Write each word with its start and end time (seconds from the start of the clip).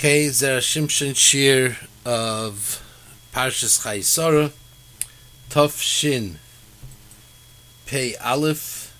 Okay, 0.00 0.30
Zer 0.30 0.62
Shir 0.62 1.76
of 2.06 2.82
Parshas 3.34 3.84
Chayei 3.84 4.02
Sarah, 4.02 4.50
Tov 5.50 5.78
Shin, 5.78 6.38
Pei 7.84 8.16
Aleph. 8.16 8.96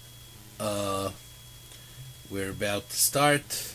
Uh, 0.61 1.13
we're 2.31 2.51
about 2.51 2.91
to 2.91 2.97
start. 2.99 3.75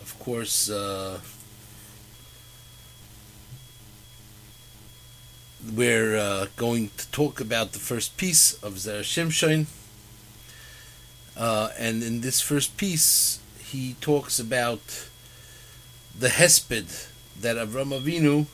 Of 0.00 0.16
course, 0.18 0.70
uh, 0.70 1.20
we're 5.70 6.16
uh, 6.16 6.46
going 6.56 6.92
to 6.96 7.10
talk 7.10 7.42
about 7.42 7.72
the 7.72 7.78
first 7.78 8.16
piece 8.16 8.54
of 8.62 8.76
Zera 8.76 9.02
Shimshon. 9.02 9.66
Uh, 11.36 11.68
and 11.78 12.02
in 12.02 12.22
this 12.22 12.40
first 12.40 12.78
piece, 12.78 13.38
he 13.58 13.96
talks 14.00 14.40
about 14.40 15.09
the 16.18 16.28
hesped 16.28 17.08
that 17.40 17.56
Avram 17.56 17.98
Avinu, 17.98 18.46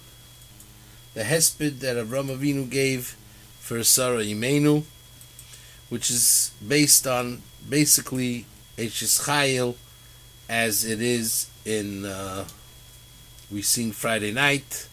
the 1.14 1.22
hesped 1.22 1.80
that 1.80 1.96
Avram 1.96 2.36
Avinu 2.36 2.68
gave 2.68 3.16
for 3.60 3.82
Sarah 3.82 4.22
Imenu, 4.22 4.84
which 5.88 6.10
is 6.10 6.52
based 6.66 7.06
on 7.06 7.42
basically 7.68 8.46
Eishes 8.76 9.26
Chayil, 9.26 9.74
as 10.48 10.84
it 10.84 11.00
is 11.00 11.48
in 11.64 12.04
uh, 12.04 12.44
we 13.50 13.62
sing 13.62 13.92
Friday 13.92 14.32
night, 14.32 14.88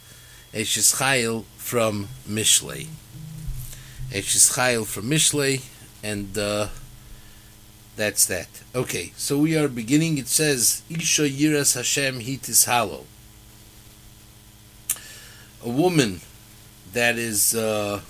Eishes 0.54 0.96
Chayil 0.96 1.44
from 1.58 2.08
Mishlei. 2.28 2.88
Eishes 4.10 4.56
Chayil 4.56 4.86
from 4.86 5.10
Mishlei, 5.10 5.64
and 6.04 6.38
uh, 6.38 6.68
that's 7.96 8.26
that. 8.26 8.48
Okay, 8.74 9.14
so 9.16 9.38
we 9.38 9.58
are 9.58 9.68
beginning. 9.68 10.18
It 10.18 10.28
says, 10.28 10.82
Isha 10.90 11.30
Yiras 11.30 11.76
Hashem 11.76 12.22
Hitis 12.22 12.66
Halo. 12.66 13.06
A 15.64 15.70
woman 15.70 16.22
that 16.92 17.18
is 17.18 17.56
uh, 17.56 18.02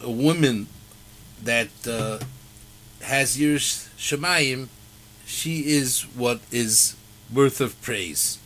a 0.00 0.10
woman 0.10 0.66
that 1.42 1.70
uh, 1.86 2.18
has 3.04 3.36
Yiras 3.36 3.88
Shemayim, 3.96 4.68
she 5.26 5.60
is 5.60 6.02
what 6.14 6.40
is 6.50 6.94
worth 7.32 7.60
of 7.60 7.80
praise. 7.82 8.38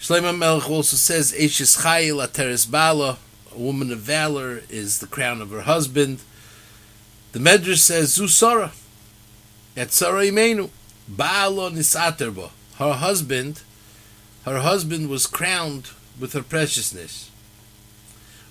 Shlomo 0.00 0.36
Melech 0.36 0.70
also 0.70 0.96
says, 0.96 1.32
Eishes 1.32 1.82
Chayil 1.82 2.24
Ateres 2.24 2.70
Bala, 2.70 3.18
a 3.54 3.58
woman 3.58 3.90
of 3.90 3.98
valor 4.00 4.62
is 4.68 4.98
the 4.98 5.06
crown 5.06 5.40
of 5.40 5.50
her 5.50 5.62
husband. 5.62 6.20
The 7.36 7.42
Medrash 7.42 7.80
says 7.80 8.16
Zusara 8.16 8.70
at 9.76 9.92
Sarah 9.92 10.22
Imenu 10.22 10.70
Baalo 11.06 11.70
Nisaterba. 11.70 12.48
Her 12.78 12.94
husband, 12.94 13.60
her 14.46 14.60
husband 14.60 15.10
was 15.10 15.26
crowned 15.26 15.90
with 16.18 16.32
her 16.32 16.42
preciousness. 16.42 17.30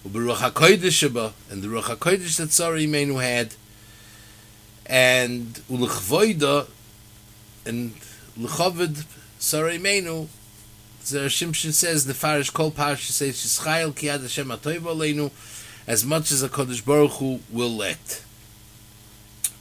And 0.04 0.14
the 0.14 0.20
Ruach 0.20 0.52
Hakodesh 0.52 2.38
that 2.38 2.52
Sarah 2.52 2.78
Imenu 2.78 3.24
had, 3.24 3.56
and 4.86 5.56
Ulechvoida 5.68 6.68
and 7.66 7.96
Lechaved 8.38 9.04
Sarah 9.40 9.80
Imenu. 9.80 10.28
Zera 11.04 11.26
Shimshon 11.26 11.74
says 11.74 12.06
the 12.06 12.14
Farish 12.14 12.52
Kol 12.52 12.70
Parash 12.70 13.10
says 13.10 13.34
Shishayel 13.34 13.94
Kiyad 13.94 14.22
Hashem 14.22 14.50
Atoiv 14.50 14.82
Aleinu, 14.82 15.32
as 15.88 16.06
much 16.06 16.32
as 16.32 16.44
a 16.44 16.50
Kodesh 16.50 16.86
Baruch 16.86 17.14
Hu 17.14 17.40
will 17.52 17.76
let. 17.76 18.22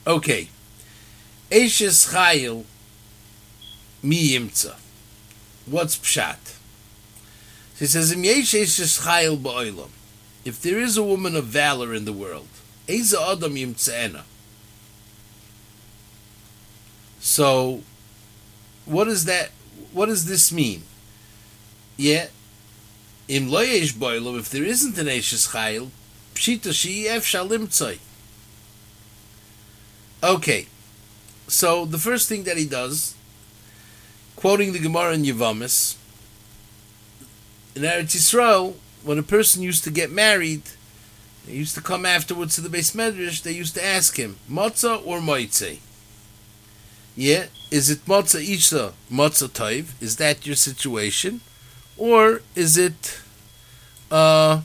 Okay. 0.06 0.48
Eishes 1.50 2.12
Chayil 2.12 2.64
Mi 4.02 4.30
Yimtza. 4.30 4.74
What's 5.66 5.97
Pshat? 5.97 6.58
She 7.77 7.86
says, 7.86 8.12
Im 8.12 8.25
Yesh 8.25 8.52
Eishes 8.52 9.00
Chayil 9.05 9.38
Ba'olam. 9.38 9.88
If 10.44 10.60
there 10.60 10.78
is 10.78 10.97
a 10.97 11.02
woman 11.02 11.34
of 11.34 11.47
valor 11.47 11.94
in 11.94 12.04
the 12.04 12.12
world, 12.12 12.48
Eza 12.88 13.19
Adam 13.20 13.54
Yimtzaena. 13.54 14.22
So, 17.21 17.82
what 18.84 19.04
does 19.04 19.25
that, 19.25 19.50
what 19.92 20.06
does 20.06 20.26
this 20.26 20.53
mean? 20.53 20.82
Yeah, 21.97 22.26
Im 23.26 23.48
Loyesh 23.48 23.94
Ba'olam, 23.94 24.38
if 24.38 24.50
there 24.50 24.65
isn't 24.65 24.98
an 24.98 25.06
Eishes 25.06 25.53
Chayil, 25.54 25.88
Pshita 26.34 26.75
She'ef 26.75 27.25
Shalim 27.25 27.69
Tzai. 27.69 27.98
Okay, 30.24 30.68
so 31.48 31.84
the 31.84 31.98
first 31.98 32.30
thing 32.30 32.44
that 32.44 32.56
he 32.56 32.64
does, 32.64 33.14
quoting 34.36 34.72
the 34.72 34.78
Gemara 34.78 35.12
in 35.12 35.22
Yavamis, 35.22 35.96
in 37.76 37.82
Eretz 37.82 38.16
Yisrael, 38.16 38.72
when 39.02 39.18
a 39.18 39.22
person 39.22 39.60
used 39.60 39.84
to 39.84 39.90
get 39.90 40.10
married, 40.10 40.62
they 41.44 41.52
used 41.52 41.74
to 41.74 41.82
come 41.82 42.06
afterwards 42.06 42.54
to 42.54 42.62
the 42.62 42.70
base 42.70 42.92
medrash. 42.92 43.42
They 43.42 43.52
used 43.52 43.74
to 43.74 43.84
ask 43.84 44.16
him, 44.16 44.38
"Matzah 44.50 45.06
or 45.06 45.20
moitze?" 45.20 45.80
Yeah, 47.14 47.48
is 47.70 47.91
it 47.91 48.06
matzah 48.06 48.41
isha 48.41 48.94
matzah 49.12 49.50
toiv? 49.50 49.88
Is 50.00 50.16
that 50.16 50.46
your 50.46 50.56
situation, 50.56 51.42
or 51.98 52.41
is 52.56 52.78
it 52.78 53.20
uh, 54.10 54.62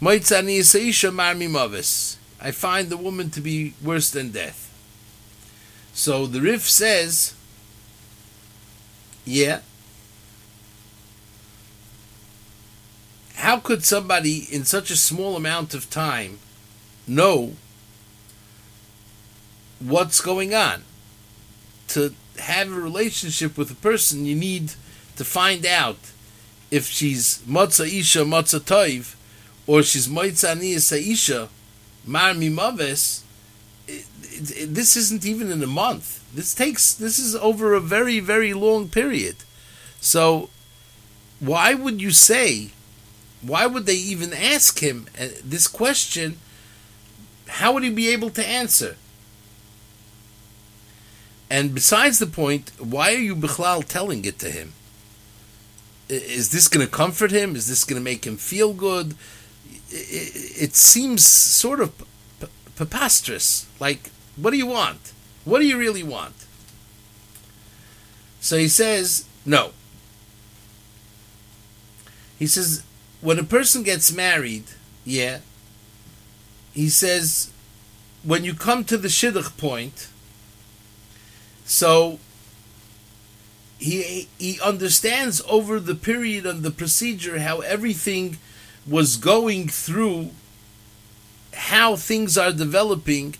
moitza 0.00 0.42
isha 0.88 1.10
marmi 1.12 1.48
mavis? 1.48 2.16
I 2.44 2.50
find 2.50 2.88
the 2.88 2.96
woman 2.96 3.30
to 3.30 3.40
be 3.40 3.74
worse 3.80 4.10
than 4.10 4.32
death. 4.32 4.68
So 5.94 6.26
the 6.26 6.40
Rif 6.40 6.68
says, 6.68 7.34
yeah. 9.24 9.60
How 13.34 13.60
could 13.60 13.84
somebody 13.84 14.48
in 14.50 14.64
such 14.64 14.90
a 14.90 14.96
small 14.96 15.36
amount 15.36 15.72
of 15.72 15.88
time 15.88 16.40
know 17.06 17.52
what's 19.78 20.20
going 20.20 20.52
on? 20.52 20.82
To 21.88 22.12
have 22.40 22.72
a 22.72 22.80
relationship 22.80 23.56
with 23.56 23.70
a 23.70 23.76
person, 23.76 24.26
you 24.26 24.34
need 24.34 24.72
to 25.14 25.24
find 25.24 25.64
out 25.64 25.98
if 26.72 26.88
she's 26.88 27.38
matzah 27.46 27.86
isha 27.86 28.20
matzah 28.20 28.60
toiv, 28.60 29.14
or 29.68 29.84
she's 29.84 30.08
matzah 30.08 30.56
niyasa 30.56 30.98
isha 31.00 31.48
Mar 32.04 32.32
Mimaves, 32.34 33.22
this 33.86 34.96
isn't 34.96 35.24
even 35.24 35.50
in 35.50 35.62
a 35.62 35.66
month. 35.66 36.24
This 36.34 36.54
takes 36.54 36.94
this 36.94 37.18
is 37.18 37.34
over 37.36 37.74
a 37.74 37.80
very 37.80 38.20
very 38.20 38.54
long 38.54 38.88
period. 38.88 39.36
So 40.00 40.50
why 41.40 41.74
would 41.74 42.00
you 42.00 42.10
say? 42.12 42.70
Why 43.42 43.66
would 43.66 43.86
they 43.86 43.96
even 43.96 44.32
ask 44.32 44.78
him 44.78 45.06
uh, 45.20 45.26
this 45.44 45.66
question? 45.66 46.38
How 47.48 47.72
would 47.72 47.82
he 47.82 47.90
be 47.90 48.08
able 48.08 48.30
to 48.30 48.46
answer? 48.46 48.96
And 51.50 51.74
besides 51.74 52.20
the 52.20 52.26
point, 52.26 52.70
why 52.78 53.12
are 53.12 53.18
you 53.18 53.34
Bichlal 53.34 53.84
telling 53.84 54.24
it 54.24 54.38
to 54.38 54.50
him? 54.50 54.72
Is 56.08 56.50
this 56.50 56.68
going 56.68 56.86
to 56.86 56.90
comfort 56.90 57.32
him? 57.32 57.56
Is 57.56 57.66
this 57.66 57.84
going 57.84 58.00
to 58.00 58.04
make 58.04 58.24
him 58.24 58.36
feel 58.36 58.72
good? 58.72 59.16
It, 59.92 60.74
seems 60.74 61.24
sort 61.24 61.80
of 61.80 61.92
preposterous. 62.76 63.66
Like, 63.78 64.10
what 64.36 64.50
do 64.50 64.56
you 64.56 64.66
want? 64.66 65.12
What 65.44 65.60
do 65.60 65.66
you 65.66 65.78
really 65.78 66.02
want? 66.02 66.34
So 68.40 68.56
he 68.56 68.68
says, 68.68 69.26
no. 69.44 69.72
He 72.38 72.46
says, 72.46 72.82
when 73.20 73.38
a 73.38 73.44
person 73.44 73.82
gets 73.82 74.12
married, 74.12 74.64
yeah, 75.04 75.38
he 76.72 76.88
says, 76.88 77.52
when 78.24 78.44
you 78.44 78.54
come 78.54 78.84
to 78.84 78.96
the 78.96 79.08
shidduch 79.08 79.56
point, 79.56 80.08
so 81.64 82.18
he 83.78 84.28
he 84.38 84.60
understands 84.60 85.42
over 85.48 85.80
the 85.80 85.94
period 85.94 86.46
of 86.46 86.62
the 86.62 86.70
procedure 86.70 87.40
how 87.40 87.60
everything 87.60 88.38
was 88.86 89.16
going 89.16 89.68
through 89.68 90.30
how 91.54 91.96
things 91.96 92.36
are 92.36 92.52
developing, 92.52 93.36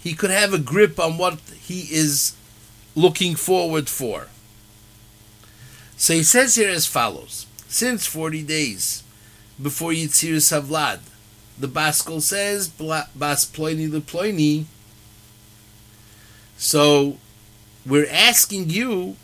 he 0.00 0.14
could 0.14 0.30
have 0.30 0.52
a 0.52 0.58
grip 0.58 0.98
on 0.98 1.18
what 1.18 1.38
he 1.60 1.82
is 1.90 2.34
looking 2.94 3.34
forward 3.36 3.88
for. 3.88 4.28
So 5.96 6.14
he 6.14 6.22
says 6.22 6.56
here 6.56 6.70
as 6.70 6.86
follows 6.86 7.46
Since 7.68 8.06
40 8.06 8.42
days 8.42 9.04
before 9.60 9.92
Yitzir 9.92 10.36
Savlad, 10.36 11.00
the 11.58 11.68
Baskel 11.68 12.20
says, 12.20 12.68
Bas 12.68 13.44
Ploini 13.46 13.88
the. 13.88 14.66
So 16.56 17.18
we're 17.86 18.08
asking 18.10 18.70
you 18.70 19.16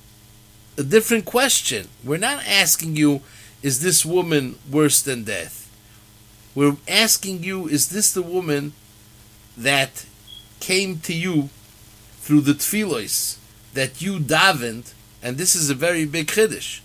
a 0.77 0.83
different 0.83 1.25
question. 1.25 1.89
We're 2.05 2.19
not 2.19 2.45
asking 2.47 2.97
you, 2.97 3.23
is 3.63 3.81
this 3.81 4.05
woman 4.05 4.57
worse 4.71 5.03
than 5.03 5.25
death? 5.25 5.65
We're 6.55 6.77
asking 6.87 7.45
you, 7.45 7.69
is 7.69 7.89
this 7.89 8.13
the 8.13 8.23
woman 8.23 8.73
that 9.57 10.07
came 10.61 10.99
to 11.01 11.15
you 11.15 11.51
through 12.21 12.43
the 12.43 12.53
tefillos 12.53 13.39
that 13.75 14.01
you 14.03 14.19
davened, 14.19 14.93
and 15.23 15.37
this 15.37 15.55
is 15.55 15.71
a 15.71 15.75
very 15.75 16.05
big 16.05 16.29
chiddush. 16.29 16.81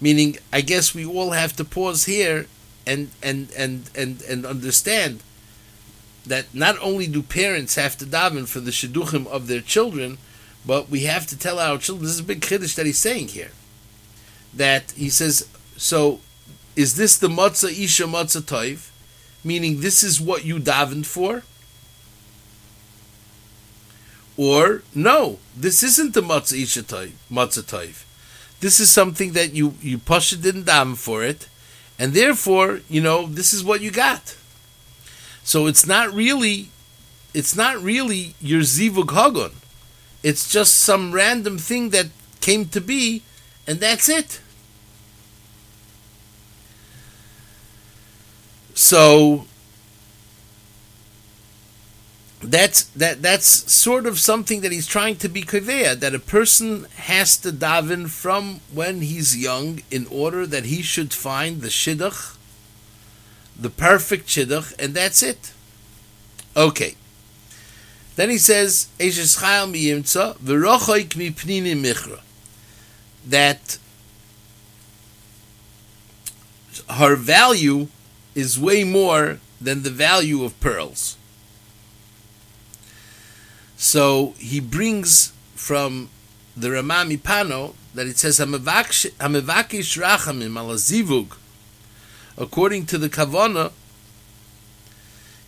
Meaning, 0.00 0.38
I 0.52 0.62
guess 0.62 0.94
we 0.94 1.04
all 1.04 1.30
have 1.32 1.54
to 1.56 1.64
pause 1.64 2.06
here 2.06 2.46
and 2.86 3.10
and 3.22 3.50
and 3.56 3.90
and 3.94 4.22
and 4.22 4.46
understand 4.46 5.22
that 6.26 6.54
not 6.54 6.76
only 6.80 7.06
do 7.06 7.22
parents 7.22 7.74
have 7.74 7.96
to 7.98 8.06
daven 8.06 8.48
for 8.48 8.60
the 8.60 8.70
shidduchim 8.70 9.26
of 9.26 9.46
their 9.46 9.60
children, 9.60 10.18
but 10.66 10.88
we 10.88 11.00
have 11.00 11.26
to 11.26 11.38
tell 11.38 11.58
our 11.58 11.78
children. 11.78 12.04
This 12.04 12.14
is 12.14 12.20
a 12.20 12.24
big 12.24 12.40
chiddush 12.40 12.74
that 12.76 12.86
he's 12.86 12.98
saying 12.98 13.28
here. 13.28 13.50
That 14.54 14.92
he 14.92 15.08
says, 15.10 15.48
so 15.76 16.20
is 16.76 16.96
this 16.96 17.16
the 17.18 17.28
matzah 17.28 17.70
isha 17.70 18.04
matzah 18.04 18.42
toiv? 18.42 18.90
Meaning, 19.42 19.80
this 19.80 20.02
is 20.02 20.20
what 20.20 20.44
you 20.44 20.58
davened 20.58 21.06
for? 21.06 21.42
Or, 24.36 24.82
no, 24.94 25.38
this 25.56 25.82
isn't 25.82 26.14
the 26.14 26.22
matzah 26.22 26.62
isha 26.62 26.82
toiv, 26.82 27.12
matzah 27.30 27.62
toiv. 27.62 28.04
This 28.60 28.80
is 28.80 28.90
something 28.90 29.32
that 29.32 29.54
you, 29.54 29.74
you 29.80 29.98
pasha 29.98 30.36
didn't 30.36 30.64
daven 30.64 30.96
for 30.96 31.22
it, 31.24 31.48
and 31.98 32.12
therefore, 32.12 32.80
you 32.88 33.00
know, 33.00 33.26
this 33.26 33.52
is 33.54 33.64
what 33.64 33.80
you 33.80 33.90
got. 33.90 34.36
So 35.42 35.66
it's 35.66 35.86
not 35.86 36.12
really, 36.12 36.68
it's 37.34 37.56
not 37.56 37.82
really 37.82 38.34
your 38.40 38.60
zivug 38.60 39.10
hagon. 39.12 39.52
It's 40.22 40.50
just 40.50 40.74
some 40.74 41.12
random 41.12 41.56
thing 41.56 41.90
that 41.90 42.08
came 42.40 42.66
to 42.68 42.80
be, 42.80 43.22
and 43.66 43.80
that's 43.80 44.08
it. 44.08 44.40
So 48.74 49.44
that's 52.42 52.84
that 52.84 53.20
that's 53.20 53.70
sort 53.70 54.06
of 54.06 54.18
something 54.18 54.62
that 54.62 54.72
he's 54.72 54.86
trying 54.86 55.16
to 55.16 55.28
be 55.28 55.42
kaveya, 55.42 56.00
that 56.00 56.14
a 56.14 56.18
person 56.18 56.86
has 56.96 57.36
to 57.38 57.52
daven 57.52 58.08
from 58.08 58.60
when 58.72 59.02
he's 59.02 59.36
young 59.36 59.82
in 59.90 60.06
order 60.06 60.46
that 60.46 60.64
he 60.64 60.82
should 60.82 61.12
find 61.12 61.60
the 61.60 61.68
shidduch, 61.68 62.36
the 63.58 63.70
perfect 63.70 64.26
shidduch, 64.28 64.74
and 64.78 64.94
that's 64.94 65.22
it. 65.22 65.52
Okay. 66.56 66.94
Then 68.16 68.30
he 68.30 68.38
says, 68.38 68.88
that 73.26 73.78
her 76.88 77.16
value 77.16 77.88
is 78.34 78.58
way 78.58 78.84
more 78.84 79.38
than 79.60 79.82
the 79.82 79.90
value 79.90 80.44
of 80.44 80.58
pearls. 80.60 81.16
So 83.76 84.34
he 84.38 84.60
brings 84.60 85.32
from 85.54 86.10
the 86.56 86.70
Rema 86.70 87.04
MiPano 87.06 87.74
that 87.94 88.06
it 88.06 88.18
says 88.18 88.38
Hamavakish 88.38 89.10
Rachamim 89.18 90.56
ala 90.58 90.74
Zivug, 90.74 91.36
according 92.36 92.86
to 92.86 92.98
the 92.98 93.08
Kavana. 93.08 93.72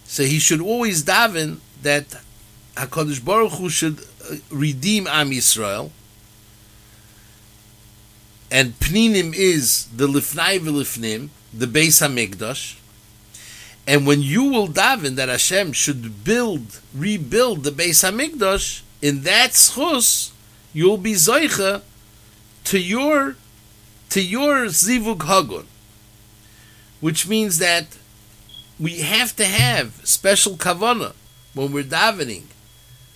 So 0.04 0.24
he 0.24 0.38
should 0.38 0.60
always 0.60 1.04
daven 1.04 1.58
that 1.82 2.20
Hakadosh 2.76 3.24
Baruch 3.24 3.52
Hu 3.52 3.68
should 3.68 4.00
uh, 4.00 4.36
redeem 4.50 5.06
Am 5.06 5.30
Yisrael, 5.30 5.90
and 8.52 8.78
Pninim 8.78 9.34
is 9.34 9.86
the 9.86 10.06
Lifnai 10.06 10.60
v'Lifnim, 10.60 11.30
the 11.54 11.66
Beis 11.66 12.06
Hamikdash, 12.06 12.78
and 13.86 14.06
when 14.06 14.20
you 14.20 14.44
will 14.44 14.68
daven 14.68 15.16
that 15.16 15.30
Hashem 15.30 15.72
should 15.72 16.22
build, 16.22 16.80
rebuild 16.94 17.64
the 17.64 17.70
Beis 17.70 18.04
Hamikdash, 18.04 18.82
in 19.00 19.22
that 19.22 19.52
schus, 19.52 20.32
you'll 20.74 20.98
be 20.98 21.14
zoicha 21.14 21.80
to 22.64 22.78
your 22.78 23.36
to 24.10 24.20
your 24.20 24.66
zivug 24.66 25.20
hagun, 25.20 25.64
which 27.00 27.26
means 27.26 27.56
that 27.58 27.96
we 28.78 29.00
have 29.00 29.34
to 29.36 29.46
have 29.46 30.06
special 30.06 30.56
kavana 30.56 31.14
when 31.54 31.72
we're 31.72 31.82
davening 31.82 32.44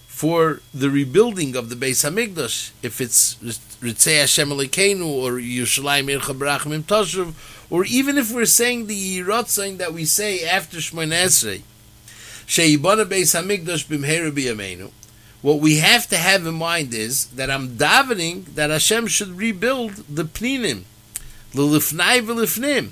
for 0.06 0.62
the 0.72 0.88
rebuilding 0.88 1.54
of 1.54 1.68
the 1.68 1.76
Beis 1.76 2.02
Hamikdash, 2.08 2.70
if 2.82 3.02
it's 3.02 3.34
Ritzei 3.80 4.20
Hashem 4.20 4.48
Elokeinu 4.48 5.06
or 5.06 5.32
Yerushalayim 5.32 6.18
Ircha 6.18 6.36
Barachim 6.36 6.82
Toshuv, 6.82 7.34
or 7.68 7.84
even 7.84 8.16
if 8.16 8.32
we're 8.32 8.46
saying 8.46 8.86
the 8.86 9.20
Yiratzain 9.20 9.76
that 9.78 9.92
we 9.92 10.04
say 10.04 10.46
after 10.46 10.78
Shemona 10.78 11.24
Esrei, 11.24 11.62
Sheibana 12.46 13.04
Beis 13.04 13.34
Hamikdash 13.34 13.86
Bimheira 13.86 14.32
B'Yameinu, 14.32 14.90
what 15.42 15.60
we 15.60 15.76
have 15.76 16.06
to 16.08 16.16
have 16.16 16.46
in 16.46 16.54
mind 16.54 16.94
is 16.94 17.26
that 17.26 17.50
I'm 17.50 17.76
davening 17.76 18.46
that 18.54 18.70
Hashem 18.70 19.08
should 19.08 19.36
rebuild 19.36 19.92
the 20.08 20.24
Pninim, 20.24 20.84
the 21.52 21.62
Lifnai 21.62 22.20
V'Lifnim, 22.20 22.90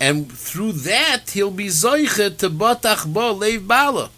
and 0.00 0.32
through 0.32 0.72
that 0.72 1.30
he'll 1.30 1.50
be 1.50 1.66
Zoiche 1.66 2.36
to 2.38 2.48
Batach 2.48 3.12
Bo 3.12 3.34
Leiv 3.34 3.66
Bala. 3.66 4.10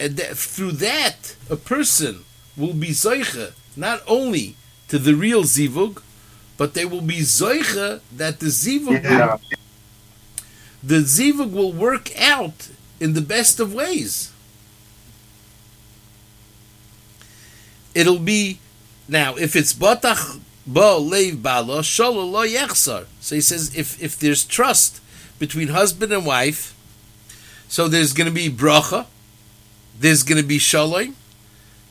And 0.00 0.16
that, 0.16 0.36
through 0.36 0.72
that 0.72 1.36
a 1.48 1.56
person 1.56 2.24
will 2.56 2.74
be 2.74 2.88
zoiche 2.88 3.52
not 3.76 4.02
only 4.06 4.56
to 4.88 4.98
the 4.98 5.14
real 5.14 5.42
zivug, 5.42 6.02
but 6.56 6.74
they 6.74 6.84
will 6.84 7.00
be 7.00 7.18
zoiche 7.18 8.00
that 8.12 8.40
the 8.40 8.46
zivug 8.46 9.02
yeah. 9.02 9.38
the 10.82 11.00
zivug 11.00 11.50
will 11.52 11.72
work 11.72 12.16
out 12.20 12.68
in 13.00 13.14
the 13.14 13.20
best 13.20 13.58
of 13.58 13.74
ways. 13.74 14.30
It'll 17.94 18.18
be 18.18 18.60
now 19.08 19.34
if 19.34 19.56
it's 19.56 19.72
batach 19.72 20.40
ba 20.66 20.98
leiv 20.98 21.42
bala 21.42 21.82
shalom 21.82 22.32
lo 22.32 22.46
yechsar. 22.46 23.06
So 23.20 23.34
he 23.34 23.40
says 23.40 23.74
if 23.76 24.00
if 24.02 24.18
there's 24.18 24.44
trust 24.44 25.00
between 25.38 25.68
husband 25.68 26.12
and 26.12 26.24
wife, 26.24 26.74
so 27.68 27.88
there's 27.88 28.12
going 28.12 28.28
to 28.28 28.34
be 28.34 28.48
bracha 28.48 29.06
there's 29.98 30.22
going 30.22 30.40
to 30.40 30.46
be 30.46 30.58
shalom, 30.58 31.14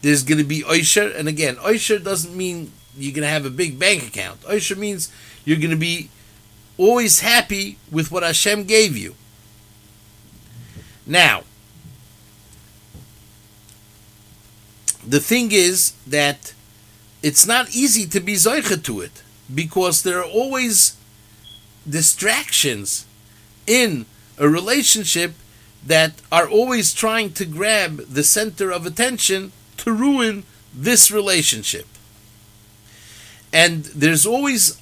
there's 0.03 0.23
going 0.23 0.37
to 0.37 0.43
be 0.43 0.65
oisher, 0.65 1.07
and 1.07 1.27
again, 1.29 1.57
oisher 1.65 1.97
doesn't 1.97 2.35
mean 2.35 2.71
you're 2.95 3.13
going 3.13 3.23
to 3.23 3.29
have 3.29 3.45
a 3.45 3.49
big 3.49 3.79
bank 3.79 4.05
account. 4.05 4.41
Oisher 4.47 4.75
means 4.75 5.11
you're 5.45 5.57
going 5.57 5.71
to 5.71 5.77
be 5.77 6.09
always 6.77 7.21
happy 7.21 7.77
with 7.89 8.11
what 8.11 8.21
Hashem 8.21 8.65
gave 8.65 8.97
you. 8.97 9.15
Now, 11.07 11.43
the 15.07 15.21
thing 15.21 15.53
is 15.53 15.93
that 16.05 16.53
it's 17.21 17.47
not 17.47 17.73
easy 17.73 18.05
to 18.07 18.19
be 18.19 18.33
zoicha 18.33 18.83
to 18.83 18.99
it 18.99 19.23
because 19.53 20.03
there 20.03 20.19
are 20.19 20.29
always 20.29 20.97
distractions 21.89 23.05
in 23.65 24.05
a 24.37 24.49
relationship 24.49 25.33
that 25.85 26.21
are 26.29 26.49
always 26.49 26.93
trying 26.93 27.31
to 27.33 27.45
grab 27.45 27.97
the 28.07 28.23
center 28.23 28.69
of 28.69 28.85
attention 28.85 29.53
to 29.83 29.91
ruin 29.91 30.43
this 30.73 31.11
relationship. 31.11 31.85
And 33.51 33.85
there's 33.85 34.25
always 34.25 34.81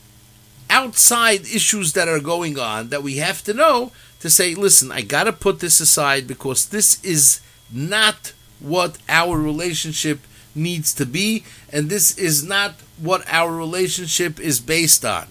outside 0.69 1.41
issues 1.41 1.93
that 1.93 2.07
are 2.07 2.21
going 2.21 2.57
on 2.57 2.89
that 2.89 3.03
we 3.03 3.17
have 3.17 3.43
to 3.43 3.53
know 3.53 3.91
to 4.21 4.29
say, 4.29 4.55
listen, 4.55 4.91
I 4.91 5.01
got 5.01 5.25
to 5.25 5.33
put 5.33 5.59
this 5.59 5.81
aside 5.81 6.27
because 6.27 6.69
this 6.69 7.03
is 7.03 7.41
not 7.71 8.33
what 8.59 8.97
our 9.09 9.37
relationship 9.37 10.19
needs 10.53 10.93
to 10.93 11.05
be, 11.05 11.43
and 11.71 11.89
this 11.89 12.17
is 12.17 12.43
not 12.43 12.75
what 12.97 13.23
our 13.27 13.55
relationship 13.55 14.39
is 14.39 14.59
based 14.59 15.03
on. 15.03 15.27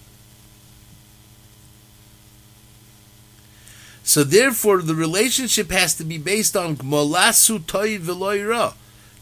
So 4.03 4.23
therefore, 4.23 4.81
the 4.81 4.95
relationship 4.95 5.71
has 5.71 5.95
to 5.95 6.03
be 6.03 6.17
based 6.17 6.57
on 6.57 6.75
gmolasu 6.75 7.65
toy 7.65 7.97
veloira, 7.97 8.73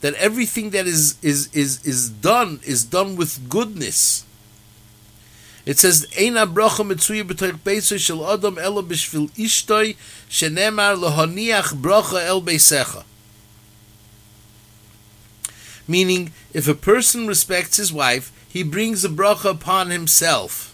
that 0.01 0.13
everything 0.15 0.69
that 0.71 0.87
is 0.87 1.17
is 1.21 1.49
is 1.53 1.85
is 1.85 2.09
done 2.09 2.59
is 2.63 2.83
done 2.83 3.15
with 3.15 3.49
goodness. 3.49 4.25
It 5.65 5.77
says, 5.77 6.07
"Eina 6.17 6.51
bracha 6.51 6.85
mitzuya 6.85 7.23
b'toich 7.23 7.59
beiso 7.59 7.99
shel 7.99 8.25
adam 8.29 8.57
elo 8.57 8.81
b'shvil 8.81 9.29
ishtoi 9.31 9.95
shenemar 10.29 10.97
lohaniach 10.97 11.79
bracha 11.81 12.25
el 12.25 12.41
beisecha." 12.41 13.03
Meaning, 15.87 16.31
if 16.53 16.67
a 16.67 16.75
person 16.75 17.27
respects 17.27 17.77
his 17.77 17.91
wife, 17.91 18.31
he 18.47 18.63
brings 18.63 19.03
a 19.03 19.09
bracha 19.09 19.49
upon 19.49 19.89
himself. 19.89 20.73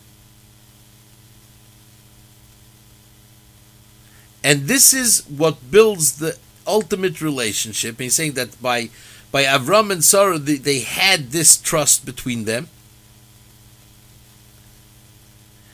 And 4.44 4.68
this 4.68 4.94
is 4.94 5.24
what 5.28 5.72
builds 5.72 6.18
the 6.18 6.38
ultimate 6.68 7.20
relationship. 7.22 8.00
He's 8.00 8.16
saying 8.16 8.34
that 8.34 8.62
by 8.62 8.90
by 9.36 9.44
Avram 9.44 9.92
and 9.92 10.02
Sarah, 10.02 10.40
they, 10.40 10.56
they 10.56 10.80
had 10.80 11.32
this 11.32 11.58
trust 11.58 12.06
between 12.06 12.46
them. 12.46 12.70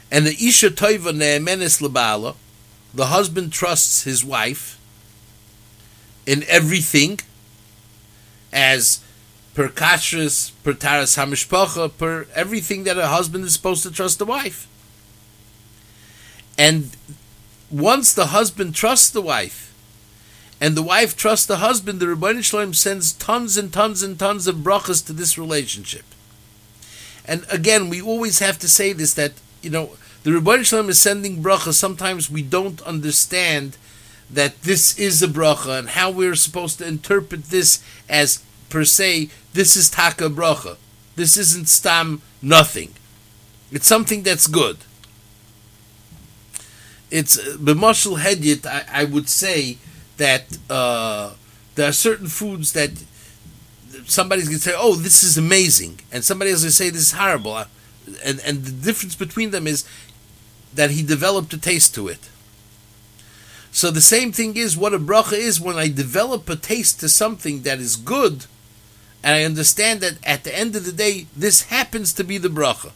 And 0.09 0.25
the 0.25 0.31
Isha 0.31 0.71
Toiva 0.71 1.15
Ne'emenes 1.15 1.79
Labala, 1.79 2.33
the 2.91 3.05
husband 3.05 3.53
trusts 3.53 4.03
his 4.03 4.25
wife 4.25 4.79
in 6.25 6.43
everything, 6.47 7.19
as 8.51 9.03
per 9.53 9.69
kashrus, 9.69 10.53
per 10.63 10.73
taras 10.73 11.15
hamishpacha, 11.15 11.95
per 11.99 12.25
everything 12.33 12.83
that 12.85 12.97
a 12.97 13.09
husband 13.09 13.43
is 13.43 13.53
supposed 13.53 13.83
to 13.83 13.91
trust 13.91 14.17
the 14.17 14.25
wife. 14.25 14.67
And 16.57 16.89
once 17.69 18.11
the 18.11 18.25
husband 18.37 18.73
trusts 18.73 19.11
the 19.11 19.21
wife, 19.21 19.70
and 20.61 20.77
the 20.77 20.83
wife 20.83 21.17
trusts 21.17 21.47
the 21.47 21.57
husband, 21.57 21.99
the 21.99 22.05
Ribbono 22.05 22.43
Shel 22.43 22.59
Olam 22.59 22.75
sends 22.75 23.13
tons 23.13 23.57
and 23.57 23.73
tons 23.73 24.03
and 24.03 24.17
tons 24.17 24.45
of 24.45 24.57
brachas 24.57 25.03
to 25.07 25.11
this 25.11 25.35
relationship. 25.35 26.05
And 27.25 27.47
again, 27.49 27.89
we 27.89 27.99
always 27.99 28.37
have 28.39 28.59
to 28.59 28.67
say 28.69 28.93
this 28.93 29.15
that 29.15 29.33
you 29.63 29.71
know 29.71 29.97
the 30.21 30.29
Ribbono 30.29 30.63
Shel 30.63 30.83
Olam 30.83 30.89
is 30.89 31.01
sending 31.01 31.41
bracha. 31.41 31.73
Sometimes 31.73 32.29
we 32.29 32.43
don't 32.43 32.79
understand 32.83 33.75
that 34.29 34.61
this 34.61 34.97
is 34.99 35.23
a 35.23 35.27
bracha 35.27 35.79
and 35.79 35.89
how 35.89 36.11
we're 36.11 36.35
supposed 36.35 36.77
to 36.77 36.87
interpret 36.87 37.45
this 37.45 37.83
as 38.07 38.43
per 38.69 38.85
se. 38.85 39.29
This 39.53 39.75
is 39.75 39.89
taka 39.89 40.29
bracha. 40.29 40.77
This 41.15 41.37
isn't 41.37 41.69
stam 41.69 42.21
nothing. 42.39 42.93
It's 43.71 43.87
something 43.87 44.21
that's 44.21 44.45
good. 44.45 44.77
It's 47.09 47.37
uh, 47.37 47.57
b'mashal 47.57 48.19
hedyet. 48.19 48.65
I, 48.67 49.01
I 49.01 49.03
would 49.05 49.27
say 49.27 49.77
that 50.21 50.57
uh, 50.69 51.33
there 51.75 51.89
are 51.89 51.93
certain 52.07 52.27
foods 52.27 52.73
that 52.73 52.91
somebody's 54.05 54.45
going 54.45 54.59
to 54.59 54.63
say, 54.63 54.75
"Oh, 54.75 54.95
this 54.95 55.23
is 55.23 55.37
amazing," 55.37 55.99
and 56.11 56.23
somebody 56.23 56.51
else 56.51 56.63
is 56.63 56.63
going 56.63 56.69
to 56.71 56.75
say, 56.83 56.89
"This 56.91 57.07
is 57.09 57.11
horrible." 57.13 57.57
And 58.23 58.39
and 58.45 58.63
the 58.63 58.71
difference 58.71 59.15
between 59.15 59.49
them 59.51 59.65
is 59.67 59.83
that 60.73 60.91
he 60.91 61.01
developed 61.03 61.53
a 61.53 61.57
taste 61.57 61.95
to 61.95 62.07
it. 62.07 62.29
So 63.71 63.89
the 63.89 64.01
same 64.01 64.31
thing 64.31 64.57
is 64.57 64.77
what 64.77 64.93
a 64.93 64.99
bracha 64.99 65.37
is 65.49 65.59
when 65.59 65.77
I 65.77 65.87
develop 65.87 66.49
a 66.49 66.55
taste 66.55 66.99
to 66.99 67.09
something 67.09 67.63
that 67.63 67.79
is 67.79 67.95
good, 67.95 68.45
and 69.23 69.35
I 69.35 69.43
understand 69.43 70.01
that 70.01 70.17
at 70.23 70.43
the 70.43 70.55
end 70.55 70.75
of 70.75 70.85
the 70.85 70.91
day, 70.91 71.27
this 71.35 71.63
happens 71.63 72.13
to 72.13 72.23
be 72.23 72.37
the 72.37 72.49
bracha. 72.49 72.91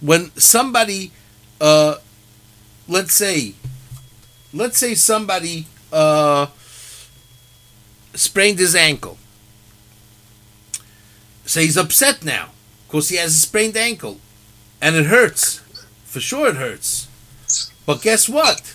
When 0.00 0.30
somebody, 0.36 1.10
uh, 1.60 1.96
let's 2.88 3.12
say, 3.12 3.54
let's 4.52 4.78
say 4.78 4.94
somebody 4.94 5.66
uh, 5.92 6.46
sprained 8.14 8.58
his 8.58 8.74
ankle. 8.74 9.18
So 11.44 11.60
he's 11.60 11.76
upset 11.76 12.24
now 12.24 12.50
because 12.86 13.08
he 13.08 13.16
has 13.16 13.34
a 13.34 13.38
sprained 13.38 13.76
ankle 13.76 14.18
and 14.80 14.96
it 14.96 15.06
hurts. 15.06 15.60
For 16.04 16.20
sure 16.20 16.48
it 16.48 16.56
hurts. 16.56 17.08
But 17.84 18.02
guess 18.02 18.28
what? 18.28 18.74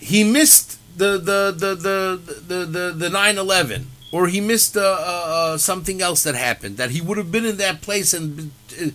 He 0.00 0.24
missed 0.24 0.78
the 0.96 1.18
the 1.18 1.54
the 1.56 1.74
the 1.74 2.20
the 2.46 2.64
the, 2.64 2.92
the 2.92 3.08
9/11 3.08 3.86
or 4.12 4.28
he 4.28 4.40
missed 4.40 4.76
uh, 4.76 4.80
uh, 4.80 5.24
uh, 5.54 5.58
something 5.58 6.00
else 6.00 6.22
that 6.22 6.34
happened 6.36 6.76
that 6.76 6.90
he 6.90 7.00
would 7.00 7.18
have 7.18 7.32
been 7.32 7.44
in 7.44 7.56
that 7.56 7.82
place 7.82 8.14
and 8.14 8.52
uh, 8.80 8.86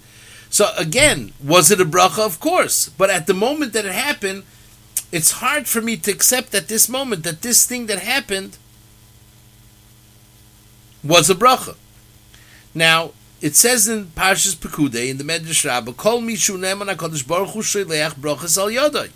so 0.50 0.72
again 0.78 1.34
was 1.44 1.72
it 1.72 1.82
a 1.82 1.86
bracha 1.86 2.26
of 2.26 2.40
course 2.40 2.90
but 2.90 3.10
at 3.10 3.28
the 3.28 3.34
moment 3.34 3.74
that 3.74 3.86
it 3.86 3.94
happened 3.94 4.44
it's 5.12 5.32
hard 5.32 5.68
for 5.68 5.82
me 5.82 5.98
to 5.98 6.12
accept 6.12 6.54
at 6.54 6.68
this 6.68 6.88
moment 6.88 7.24
that 7.24 7.42
this 7.42 7.66
thing 7.66 7.88
that 7.88 8.00
happened 8.00 8.58
was 11.04 11.30
a 11.30 11.36
bracha. 11.36 11.76
Now, 12.74 13.12
it 13.42 13.56
says 13.56 13.88
in 13.88 14.08
Parshas 14.08 14.56
Pekude 14.56 15.10
in 15.10 15.18
the 15.18 15.24
Medrash 15.24 15.66
Rabbah, 15.66 15.94
"Kol 15.94 16.22
mishu 16.22 16.58
neman 16.58 16.94
Hakadosh 16.94 17.26
Baruch 17.26 17.52
Hu 17.52 17.62
sheleach 17.62 18.16
brachas 18.16 18.58
al 18.58 18.68
yadai." 18.68 19.10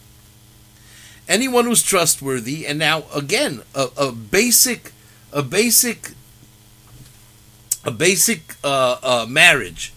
Anyone 1.27 1.65
who's 1.65 1.83
trustworthy, 1.83 2.65
and 2.65 2.79
now 2.79 3.03
again, 3.13 3.61
a, 3.75 3.89
a 3.97 4.11
basic, 4.11 4.93
a 5.31 5.43
basic, 5.43 6.13
a 7.85 7.91
basic 7.91 8.55
uh, 8.63 8.97
uh, 9.03 9.25
marriage 9.27 9.93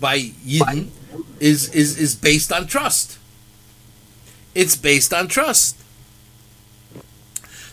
by 0.00 0.18
Yidden 0.18 0.88
is 1.40 1.68
is 1.74 1.98
is 1.98 2.14
based 2.14 2.52
on 2.52 2.66
trust. 2.66 3.18
It's 4.54 4.76
based 4.76 5.12
on 5.12 5.28
trust. 5.28 5.76